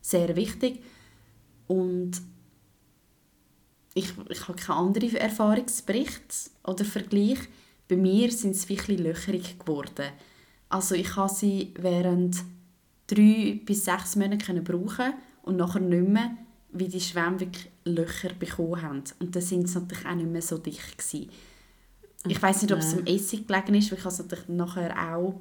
sehr 0.00 0.36
wichtig. 0.36 0.80
Und 1.66 2.12
ich, 3.94 4.12
ich 4.28 4.48
habe 4.48 4.58
keinen 4.58 4.78
anderen 4.78 5.16
Erfahrungsbericht 5.16 6.50
oder 6.62 6.84
Vergleich. 6.84 7.38
Bei 7.94 8.00
mir 8.00 8.32
sind 8.32 8.56
es 8.56 8.68
wirklich 8.68 8.98
löcherig 8.98 9.56
geworden. 9.60 10.06
Also 10.68 10.96
ich 10.96 11.14
habe 11.14 11.32
sie 11.32 11.72
während 11.78 12.42
drei 13.06 13.60
bis 13.64 13.84
sechs 13.84 14.16
Monaten 14.16 14.38
können 14.38 14.64
brauchen 14.64 15.14
und 15.42 15.58
nachher 15.58 15.78
nicht 15.78 16.08
mehr, 16.08 16.36
wie 16.72 16.88
die 16.88 17.00
Schwämme 17.00 17.38
wirklich 17.38 17.70
Löcher 17.84 18.30
bekommen 18.36 18.82
haben. 18.82 19.04
Und 19.20 19.36
dann 19.36 19.42
sind 19.42 19.68
sie 19.68 19.78
natürlich 19.78 20.06
auch 20.06 20.14
nicht 20.16 20.28
mehr 20.28 20.42
so 20.42 20.58
dicht 20.58 20.98
gewesen. 20.98 21.30
Ich 22.26 22.42
weiß 22.42 22.62
nicht, 22.62 22.72
ob 22.72 22.80
es 22.80 22.94
am 22.94 23.06
Essig 23.06 23.46
gelegen 23.46 23.76
ist, 23.76 23.92
weil 23.92 23.98
ich 23.98 24.04
habe 24.04 24.12
es 24.12 24.18
natürlich 24.18 24.48
nachher 24.48 25.14
auch 25.14 25.38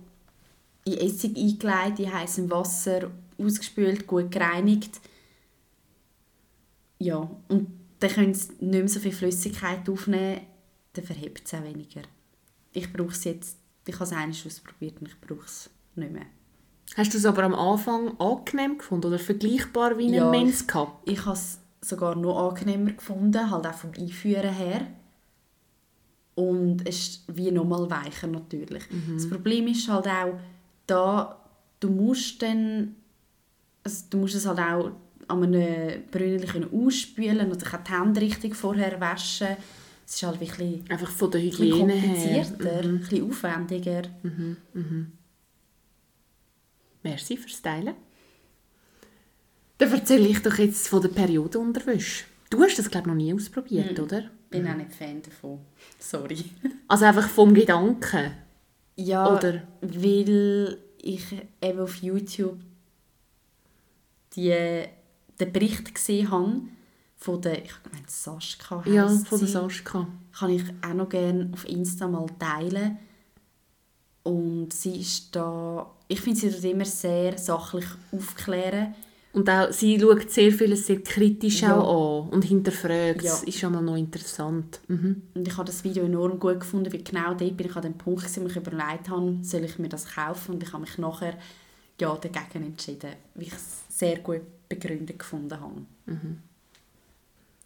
in 0.86 0.94
Essig 0.94 1.36
eingelegt, 1.36 2.00
in 2.02 2.14
heißem 2.14 2.52
Wasser, 2.52 3.10
ausgespült, 3.40 4.06
gut 4.06 4.30
gereinigt. 4.30 5.02
Ja, 7.00 7.28
und 7.48 7.68
dann 8.00 8.12
können 8.12 8.36
sie 8.36 8.50
nicht 8.60 8.62
mehr 8.62 8.88
so 8.88 9.00
viel 9.00 9.12
Flüssigkeit 9.12 9.90
aufnehmen, 9.90 10.42
dann 10.94 11.04
verhebt 11.04 11.48
es 11.48 11.54
auch 11.56 11.64
weniger. 11.64 12.04
Ich 12.74 12.92
brauche 12.92 13.12
es 13.12 13.24
jetzt, 13.24 13.58
ich 13.88 13.94
habe 13.96 14.04
es 14.06 14.12
einmal 14.12 14.30
ausprobiert 14.30 15.00
und 15.00 15.08
ich 15.08 15.20
brauche 15.22 15.46
es 15.46 15.70
nicht 15.96 16.12
mehr. 16.12 16.26
Hast 16.96 17.14
du 17.14 17.18
es 17.18 17.26
aber 17.26 17.44
am 17.44 17.56
Anfang 17.56 18.20
angenehm 18.20 18.78
gefunden 18.78 19.08
oder 19.08 19.20
vergleichbar 19.20 19.98
wie 19.98 20.14
Ja, 20.14 20.26
ein 20.26 20.32
Men's 20.32 20.68
Cup? 20.68 21.02
Ich 21.06 21.26
habe 21.26 21.36
es 21.38 21.60
sogar 21.82 22.16
noch 22.16 22.50
angenehmer 22.50 22.92
gefunden, 22.92 23.50
halt 23.52 23.66
auch 23.66 23.74
vom 23.74 23.92
Einführen 23.98 24.54
her. 24.54 24.88
und 26.36 26.88
es 26.88 26.96
ist 27.08 27.24
wie 27.28 27.52
nochmal 27.52 27.90
weicher 27.90 28.28
natürlich. 28.28 28.84
Das 29.14 29.30
Problem 29.30 29.68
ist 29.68 29.88
halt 29.88 30.08
auch, 30.08 30.40
da 30.88 31.40
du 31.80 31.90
musst 31.90 32.42
dann, 32.42 32.96
also 33.84 34.06
du 34.10 34.18
musst 34.18 34.36
es 34.36 34.46
halt 34.48 34.60
auch 34.60 34.92
an 35.28 35.44
einem 35.44 36.04
Brünnchen 36.10 36.68
ausspülen 36.74 37.52
oder 37.52 37.68
auch 37.68 37.84
die 37.84 37.92
Hände 37.92 38.22
richtig 38.22 38.56
vorher 38.56 39.00
waschen. 39.00 39.58
Es 40.06 40.16
ist 40.16 40.24
halt 40.24 40.40
wirklich 40.40 40.82
Einfach 40.90 41.10
von 41.10 41.32
der 41.32 41.42
ein 41.42 41.50
bisschen 41.50 41.66
Hygiene 41.66 41.94
her. 41.94 42.14
komplizierter, 42.44 42.80
ein 42.84 43.00
bisschen 43.00 43.30
aufwendiger. 43.30 44.02
Merci 47.04 47.38
fürs 47.38 47.62
Teilen. 47.62 47.96
Dann 49.78 49.92
erzähle 49.92 50.28
ich 50.28 50.42
doch 50.42 50.58
jetzt 50.58 50.88
von 50.88 51.02
der 51.02 51.10
Periodenunterwäsche. 51.10 52.26
Du 52.50 52.62
hast 52.62 52.78
das, 52.78 52.90
glaube 52.90 53.08
ich, 53.08 53.14
noch 53.14 53.16
nie 53.16 53.34
ausprobiert, 53.34 54.00
oder? 54.00 54.20
Ich 54.20 54.50
bin 54.60 54.68
auch 54.68 54.76
nicht 54.76 54.94
Fan 54.94 55.22
davon. 55.22 55.60
Sorry. 56.00 56.44
Also 56.88 57.06
einfach 57.06 57.28
vom 57.28 57.54
Gedanken. 57.56 58.32
Ja, 58.96 59.36
Oder? 59.36 59.64
weil 59.82 60.78
ich 61.02 61.24
eben 61.60 61.80
auf 61.80 61.96
YouTube 61.96 62.60
die, 64.36 64.84
den 65.40 65.52
Bericht 65.52 65.96
gesehen 65.96 66.30
habe 66.30 66.62
von 67.24 67.42
der, 67.42 67.64
ich 67.64 67.72
meine 67.90 68.06
Sascha 68.06 68.84
Ja, 68.86 69.08
von 69.08 69.40
der 69.40 69.48
sie. 69.48 69.54
Sascha. 69.54 70.08
Kann 70.38 70.50
ich 70.50 70.64
auch 70.86 70.94
noch 70.94 71.08
gerne 71.08 71.50
auf 71.54 71.66
Insta 71.70 72.06
mal 72.08 72.26
teilen. 72.38 72.98
Und 74.24 74.74
sie 74.74 75.00
ist 75.00 75.34
da, 75.36 75.90
ich 76.10 76.20
finde 76.20 76.40
sie 76.40 76.50
dort 76.52 76.64
immer 76.66 76.86
sehr 76.86 77.38
sachlich 77.38 77.86
aufklären. 78.12 78.94
Und 79.32 79.50
auch, 79.50 79.72
sie 79.72 80.00
schaut 80.00 80.30
sehr 80.30 80.52
vieles 80.52 80.86
sehr 80.86 81.02
kritisch 81.02 81.62
Ja. 81.62 81.80
auch 81.80 82.26
an 82.26 82.30
und 82.30 82.44
hinterfragt. 82.44 83.22
Ja. 83.24 83.32
Das 83.32 83.44
ist 83.44 83.58
schon 83.58 83.74
mal 83.74 83.82
noch 83.82 83.96
interessant. 83.96 84.82
Mhm. 84.90 85.22
Und 85.34 85.48
ich 85.48 85.56
habe 85.58 85.66
das 85.66 85.84
Video 85.86 86.04
enorm 86.04 86.40
gut 86.40 86.60
gefunden, 86.60 86.92
weil 86.92 87.04
genau 87.04 87.34
dort 87.34 87.58
bin 87.58 87.68
ich 87.68 87.76
an 87.76 87.82
dem 87.84 87.98
Punkt, 87.98 88.24
wo 88.38 88.46
ich 88.48 88.56
überlegt 88.56 89.10
habe, 89.10 89.38
soll 89.42 89.64
ich 89.64 89.80
mir 89.80 89.90
das 89.90 90.14
kaufen? 90.14 90.56
Und 90.56 90.64
ich 90.64 90.74
habe 90.74 90.82
mich 90.82 90.98
nachher 90.98 91.38
ja, 92.02 92.16
dagegen 92.16 92.66
entschieden, 92.66 93.12
weil 93.36 93.44
ich 93.48 93.54
es 93.54 93.84
sehr 93.90 94.20
gut 94.20 94.42
begründet 94.68 95.20
gefunden 95.20 95.60
habe. 95.60 95.82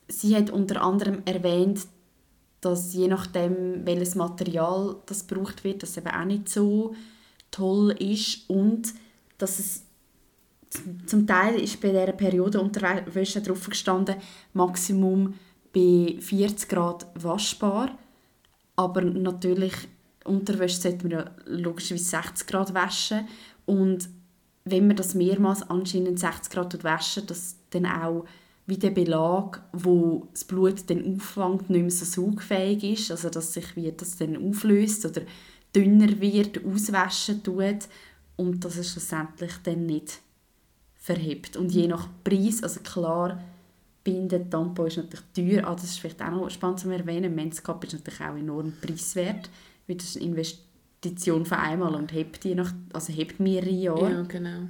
Sie 0.08 0.36
hat 0.36 0.50
unter 0.50 0.82
anderem 0.82 1.22
erwähnt, 1.26 1.88
dass 2.62 2.93
je 2.93 3.08
nachdem, 3.08 3.86
welches 3.86 4.15
Material 4.15 4.96
das 5.06 5.28
gebraucht 5.28 5.63
wird, 5.63 5.84
das 5.84 5.98
eben 5.98 6.08
auch 6.08 6.26
nicht 6.26 6.50
so 6.50 6.96
toll 7.52 7.91
ist 8.00 8.50
und 8.50 8.93
dass 9.38 9.60
es 9.60 9.84
zum- 11.06 11.28
Teil 11.28 11.60
ist 11.60 11.80
bei 11.80 11.89
dieser 11.89 12.12
Periode 12.13 12.60
Unterwäsche 12.60 13.41
drauf 13.41 13.70
gestanden, 13.70 14.15
Maximum 14.54 15.34
bei 15.74 16.17
40 16.20 16.67
Grad 16.70 17.08
waschbar. 17.15 17.98
Aber 18.76 19.02
natürlich, 19.02 19.74
Unterwäsche 20.24 20.82
sollte 20.82 21.08
man 21.08 21.12
ja 21.20 21.32
logischerweise 21.46 22.06
60 22.06 22.48
Grad 22.48 22.74
waschen. 22.74 23.28
Und 23.65 24.10
wenn 24.65 24.88
man 24.88 24.96
das 24.98 25.13
mehrmals 25.15 25.63
anscheinend 25.70 26.20
60 26.20 26.52
Grad 26.52 26.84
waschen, 26.84 27.26
dass 27.28 27.56
dann 27.70 27.86
auch 27.86 28.26
wie 28.67 28.77
der 28.77 28.91
Belag, 28.91 29.63
wo 29.71 30.27
das 30.34 30.43
Blut 30.43 30.89
dann 30.89 31.15
auffängt, 31.15 31.69
nicht 31.69 31.82
mehr 31.82 31.89
so 31.91 32.06
saugfähig 32.06 32.84
ist, 32.84 33.12
also 33.12 33.30
dass 33.30 33.53
sich 33.53 33.75
wie 33.75 33.91
das 33.91 34.17
dann 34.17 34.38
auflöst 34.38 35.06
oder 35.06 35.21
dünner 35.73 36.19
wird, 36.19 36.63
auswaschen 36.65 37.41
tut 37.43 37.88
und 38.36 38.63
dass 38.63 38.77
es 38.77 38.91
schlussendlich 38.91 39.53
dann 39.63 39.86
nicht 39.86 40.19
verhebt. 40.95 41.56
Und 41.56 41.71
je 41.71 41.88
nach 41.88 42.10
Preis, 42.25 42.62
also 42.62 42.82
klar, 42.82 43.41
Binden, 44.03 44.49
Tampon 44.49 44.88
ist 44.88 44.97
natürlich 44.97 45.25
teuer, 45.34 45.65
aber 45.65 45.75
das 45.75 45.86
ist 45.86 45.99
vielleicht 45.99 46.21
auch 46.21 46.32
noch 46.32 46.49
spannend 46.49 46.80
zu 46.80 46.89
erwähnen, 46.89 47.36
Men's-Cup 47.36 47.84
ist 47.86 47.93
natürlich 47.93 48.21
auch 48.21 48.36
enorm 48.36 48.73
preiswert, 48.82 49.49
weil 49.88 49.95
das 49.95 50.08
ist 50.08 50.17
eine 50.17 50.25
Investition 50.25 51.45
von 51.45 51.58
einmal 51.58 51.95
und 51.95 52.12
hebt, 52.12 52.43
je 52.43 52.56
nach, 52.56 52.73
also 52.91 53.13
hebt 53.13 53.39
mehrere 53.39 53.69
Jahre. 53.69 54.12
Ja, 54.12 54.21
genau. 54.23 54.67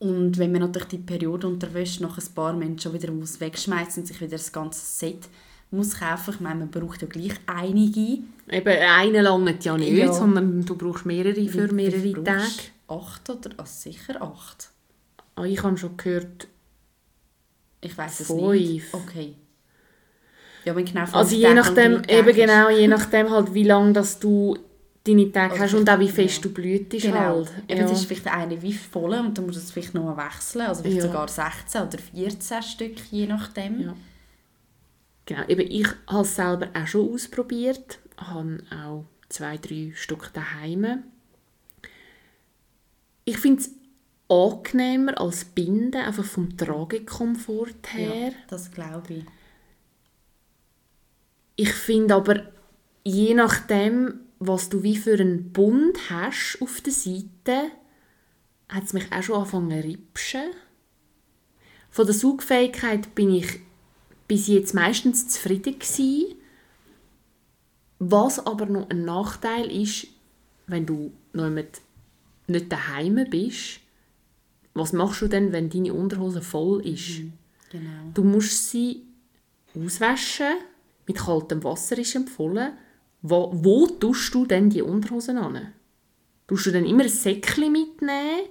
Und 0.00 0.38
wenn 0.38 0.52
man 0.52 0.60
natürlich 0.62 0.88
die 0.88 0.98
Periode 0.98 1.48
unterwäscht, 1.48 2.00
nach 2.00 2.18
ein 2.18 2.34
paar 2.34 2.52
Menschen 2.52 2.78
schon 2.78 2.92
wieder 2.94 3.10
muss 3.10 3.40
wegschmeißen 3.40 4.02
und 4.02 4.06
sich 4.06 4.20
wieder 4.20 4.32
das 4.32 4.52
ganze 4.52 4.80
Set 4.80 5.28
muss 5.70 5.98
kaufen. 5.98 6.34
Ich 6.34 6.40
meine, 6.40 6.60
man 6.60 6.70
braucht 6.70 7.02
ja 7.02 7.08
gleich 7.08 7.34
einige. 7.46 8.22
Eben, 8.48 8.68
eine 8.68 9.22
lange 9.22 9.58
ja 9.60 9.76
nicht, 9.76 9.92
Ja. 9.92 10.12
sondern 10.12 10.64
du 10.64 10.76
brauchst 10.76 11.04
mehrere 11.04 11.46
für 11.48 11.72
mehrere 11.72 12.24
Tage. 12.24 12.42
Acht 12.86 13.28
oder? 13.28 13.50
Also 13.56 13.90
sicher 13.90 14.22
acht. 14.22 14.70
Ah, 15.34 15.44
ich 15.44 15.62
habe 15.62 15.76
schon 15.76 15.96
gehört, 15.96 16.48
Ich 17.80 17.96
weiß 17.96 18.20
es 18.20 18.30
nicht. 18.30 18.86
Okay. 18.92 19.34
Ja, 20.64 20.74
wenn 20.74 20.84
genau 20.84 21.04
also 21.12 21.36
je 21.36 21.54
nachdem, 21.54 22.02
eben 22.08 22.34
genau, 22.34 22.68
je 22.70 22.88
nachdem 22.88 23.30
halt, 23.30 23.54
wie 23.54 23.62
lange 23.64 23.92
dass 23.92 24.18
du 24.18 24.58
deine 25.08 25.32
Tage 25.32 25.52
Also 25.52 25.64
hast 25.64 25.74
und 25.74 25.90
auch 25.90 25.98
wie 25.98 26.06
ja. 26.06 26.12
fest 26.12 26.44
du 26.44 26.52
blühtest 26.52 27.04
Genau. 27.06 27.18
halt. 27.18 27.50
Eben, 27.68 27.80
Ja. 27.80 27.90
ist 27.90 28.04
vielleicht 28.04 28.26
eine 28.26 28.60
wie 28.62 28.72
voll 28.72 29.14
und 29.14 29.36
dann 29.36 29.46
musst 29.46 29.56
du 29.58 29.62
es 29.62 29.70
vielleicht 29.72 29.94
noch 29.94 30.16
wechseln. 30.16 30.66
Also 30.66 30.82
vielleicht 30.82 30.98
Ja. 30.98 31.02
sogar 31.06 31.28
16 31.28 31.82
oder 31.82 31.98
14 31.98 32.62
Stück, 32.62 32.96
je 33.10 33.26
nachdem. 33.26 33.80
Ja. 33.80 33.94
Genau, 35.26 35.42
eben 35.48 35.60
ich 35.70 35.86
habe 36.06 36.22
es 36.22 36.36
selber 36.36 36.68
auch 36.74 36.86
schon 36.86 37.12
ausprobiert, 37.12 37.98
habe 38.16 38.58
auch 38.70 39.04
zwei, 39.28 39.58
drei 39.58 39.92
Stück 39.94 40.30
daheim. 40.32 41.02
Ich 43.24 43.36
finde 43.38 43.60
es 43.62 43.70
angenehmer 44.30 45.20
als 45.20 45.44
Binden, 45.44 46.00
einfach 46.00 46.24
vom 46.24 46.56
Tragekomfort 46.56 47.74
her. 47.92 48.28
Ja, 48.28 48.32
das 48.48 48.70
glaube 48.70 49.12
ich. 49.14 49.24
Ich 51.56 51.72
finde 51.72 52.14
aber, 52.14 52.42
je 53.04 53.34
nachdem, 53.34 54.20
was 54.38 54.68
du 54.68 54.82
wie 54.82 54.96
für 54.96 55.14
einen 55.14 55.52
Bund 55.52 56.10
hast 56.10 56.58
auf 56.60 56.80
der 56.80 56.92
Seite, 56.92 57.70
hat 58.68 58.84
es 58.84 58.92
mich 58.92 59.10
auch 59.12 59.22
schon 59.22 59.36
angefangen 59.36 59.82
zu 59.82 59.88
ripschen. 59.88 60.50
Von 61.90 62.06
der 62.06 62.14
Saugfähigkeit 62.14 63.14
bin 63.14 63.34
ich 63.34 63.60
bis 64.28 64.46
jetzt 64.46 64.74
meistens 64.74 65.28
zufrieden 65.28 65.78
gewesen. 65.78 66.34
Was 67.98 68.46
aber 68.46 68.66
noch 68.66 68.90
ein 68.90 69.04
Nachteil 69.04 69.70
ist, 69.70 70.06
wenn 70.66 70.86
du 70.86 71.12
noch 71.32 71.50
mit 71.50 71.80
nicht 72.46 72.70
daheim 72.70 73.26
bist, 73.30 73.80
was 74.74 74.92
machst 74.92 75.22
du 75.22 75.28
denn, 75.28 75.52
wenn 75.52 75.70
deine 75.70 75.92
Unterhose 75.92 76.40
voll 76.40 76.86
ist? 76.86 77.22
Genau. 77.70 78.10
Du 78.14 78.22
musst 78.22 78.70
sie 78.70 79.02
auswaschen, 79.74 80.54
mit 81.06 81.16
kaltem 81.16 81.64
Wasser 81.64 81.98
ist 81.98 82.14
empfohlen. 82.14 82.72
Wo, 83.22 83.50
wo 83.52 83.86
tust 83.86 84.34
du 84.34 84.46
denn 84.46 84.70
die 84.70 84.82
Unterhosen 84.82 85.38
an? 85.38 85.72
Tust 86.46 86.66
du 86.66 86.72
dann 86.72 86.86
immer 86.86 87.02
ein 87.02 87.08
Säckchen 87.08 87.72
mitnehmen? 87.72 88.46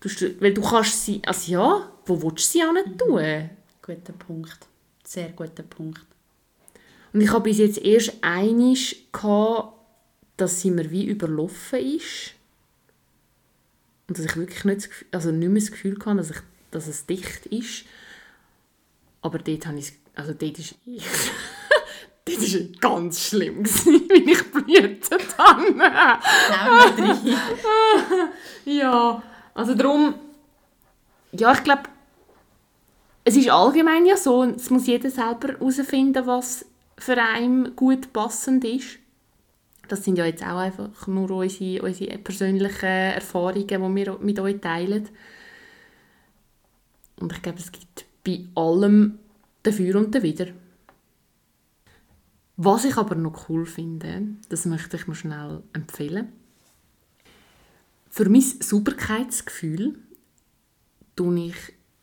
Tust 0.00 0.20
du, 0.20 0.40
weil 0.40 0.54
du 0.54 0.62
kannst 0.62 1.04
sie, 1.04 1.22
also 1.24 1.52
ja, 1.52 1.92
wo 2.06 2.22
willst 2.22 2.54
du 2.54 2.58
sie 2.58 2.62
an 2.62 2.98
tun? 2.98 3.50
Guter 3.82 4.12
Punkt. 4.12 4.66
Sehr 5.04 5.30
guter 5.30 5.62
Punkt. 5.62 6.06
Und 7.12 7.20
ich 7.20 7.30
habe 7.30 7.44
bis 7.44 7.58
jetzt 7.58 7.78
erst 7.78 8.14
einig 8.22 9.08
dass 10.36 10.60
sie 10.60 10.70
mir 10.70 10.90
wie 10.90 11.06
überlaufen 11.06 11.78
ist. 11.78 12.34
Und 14.06 14.18
dass 14.18 14.26
ich 14.26 14.36
wirklich 14.36 14.64
nicht, 14.64 14.88
also 15.12 15.30
nicht 15.30 15.48
mehr 15.48 15.60
das 15.60 15.70
Gefühl 15.70 15.96
hatte, 16.04 16.16
dass, 16.16 16.30
ich, 16.30 16.36
dass 16.70 16.86
es 16.86 17.06
dicht 17.06 17.46
ist. 17.46 17.84
Aber 19.22 19.38
dort 19.38 19.66
habe 19.66 19.78
ich, 19.78 19.92
also 20.14 20.34
dort 20.34 20.58
ist 20.58 20.74
dort 20.84 21.02
ist 22.28 22.54
es 22.54 22.80
ganz 22.80 23.20
schlimm 23.20 23.64
wie 23.84 24.32
ich 24.32 24.50
blühtet 24.50 25.38
habe. 25.38 25.74
Ja, 28.64 29.22
also 29.54 29.74
darum, 29.74 30.14
ja, 31.32 31.52
ich 31.52 31.62
glaube, 31.62 31.82
es 33.24 33.36
ist 33.36 33.50
allgemein 33.50 34.06
ja 34.06 34.16
so, 34.16 34.44
es 34.44 34.70
muss 34.70 34.86
jeder 34.86 35.10
selber 35.10 35.48
herausfinden, 35.48 36.26
was 36.26 36.64
für 36.98 37.16
einen 37.16 37.74
gut 37.76 38.12
passend 38.12 38.64
ist. 38.64 38.98
Das 39.88 40.04
sind 40.04 40.18
ja 40.18 40.24
jetzt 40.24 40.42
auch 40.42 40.58
einfach 40.58 41.06
nur 41.06 41.30
unsere, 41.30 41.82
unsere 41.82 42.18
persönlichen 42.18 42.86
Erfahrungen, 42.86 43.66
die 43.66 43.78
wir 43.78 44.18
mit 44.20 44.40
euch 44.40 44.60
teilen. 44.60 45.08
Und 47.20 47.32
ich 47.32 47.42
glaube, 47.42 47.58
es 47.58 47.70
gibt 47.70 48.04
bei 48.24 48.44
allem 48.54 49.18
dafür 49.62 49.96
und 49.96 50.14
dawider. 50.14 50.46
Was 52.56 52.84
ich 52.84 52.96
aber 52.96 53.14
noch 53.14 53.48
cool 53.48 53.66
finde, 53.66 54.22
das 54.48 54.64
möchte 54.64 54.96
ich 54.96 55.06
mir 55.06 55.14
schnell 55.14 55.62
empfehlen. 55.74 56.32
Für 58.08 58.30
mein 58.30 58.40
Sauberkeitsgefühl 58.40 59.98
tue 61.16 61.48
ich 61.48 61.56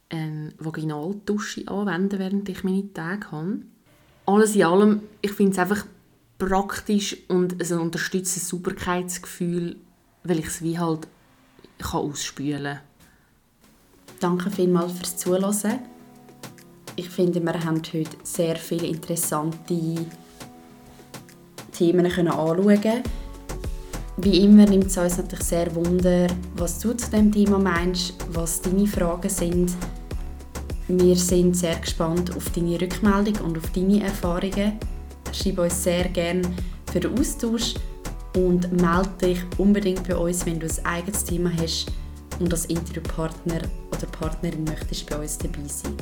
eine 0.09 0.53
Vaginaldusche 0.59 1.67
anwenden, 1.67 2.19
während 2.19 2.49
ich 2.49 2.63
meine 2.63 2.93
Tage 2.93 3.31
habe. 3.31 3.61
Alles 4.27 4.55
in 4.55 4.63
allem, 4.63 5.01
ich 5.21 5.31
finde 5.31 5.53
es 5.53 5.59
einfach 5.59 5.87
praktisch 6.37 7.17
und 7.29 7.59
es 7.59 7.71
unterstützt 7.71 8.35
das 8.35 8.47
Sauberkeitsgefühl, 8.47 9.77
weil 10.23 10.39
ich 10.39 10.45
es 10.45 10.61
wie 10.61 10.77
halt 10.77 11.07
kann 11.79 12.01
ausspülen 12.01 12.63
kann. 12.63 12.79
Danke 14.19 14.51
vielmals 14.51 14.93
fürs 14.93 15.17
Zuhören. 15.17 15.79
Ich 16.95 17.09
finde, 17.09 17.43
wir 17.43 17.65
haben 17.65 17.81
heute 17.91 18.17
sehr 18.23 18.55
viele 18.55 18.85
interessante 18.85 20.05
Themen 21.73 22.05
anschauen 22.05 22.81
können. 22.81 23.03
Wie 24.17 24.43
immer 24.43 24.65
nimmt 24.65 24.87
es 24.87 24.97
uns 24.97 25.17
natürlich 25.17 25.45
sehr 25.45 25.73
Wunder, 25.75 26.27
was 26.55 26.79
du 26.79 26.93
zu 26.93 27.09
dem 27.09 27.31
Thema 27.31 27.57
meinst, 27.57 28.13
was 28.31 28.61
deine 28.61 28.87
Fragen 28.87 29.29
sind. 29.29 29.71
Wir 30.87 31.15
sind 31.15 31.55
sehr 31.57 31.75
gespannt 31.77 32.35
auf 32.35 32.49
deine 32.51 32.79
Rückmeldung 32.79 33.45
und 33.45 33.57
auf 33.57 33.71
deine 33.71 34.03
Erfahrungen. 34.03 34.73
Schreib 35.31 35.59
uns 35.59 35.83
sehr 35.83 36.09
gerne 36.09 36.43
für 36.91 36.99
den 36.99 37.17
Austausch 37.17 37.73
und 38.35 38.71
melde 38.71 39.09
dich 39.21 39.39
unbedingt 39.57 40.07
bei 40.07 40.15
uns, 40.15 40.45
wenn 40.45 40.59
du 40.59 40.67
ein 40.67 40.85
eigenes 40.85 41.23
Thema 41.23 41.51
hast 41.61 41.91
und 42.39 42.51
als 42.51 42.65
Interviewpartner 42.65 43.61
oder 43.91 44.07
Partnerin 44.11 44.63
möchtest 44.63 45.09
bei 45.09 45.17
uns 45.17 45.37
dabei 45.37 45.67
sein. 45.67 45.93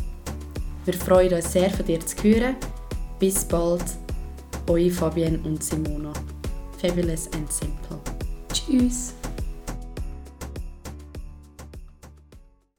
Wir 0.86 0.94
freuen 0.96 1.34
uns 1.34 1.52
sehr, 1.52 1.70
von 1.70 1.86
dir 1.86 2.00
zu 2.00 2.16
hören. 2.24 2.56
Bis 3.20 3.46
bald, 3.46 3.84
eure 4.68 4.90
Fabienne 4.90 5.40
und 5.44 5.64
Simona. 5.64 6.14
Fabulous 6.80 7.30
and 7.34 7.52
Simple. 7.52 8.00
Tschüss. 8.54 9.14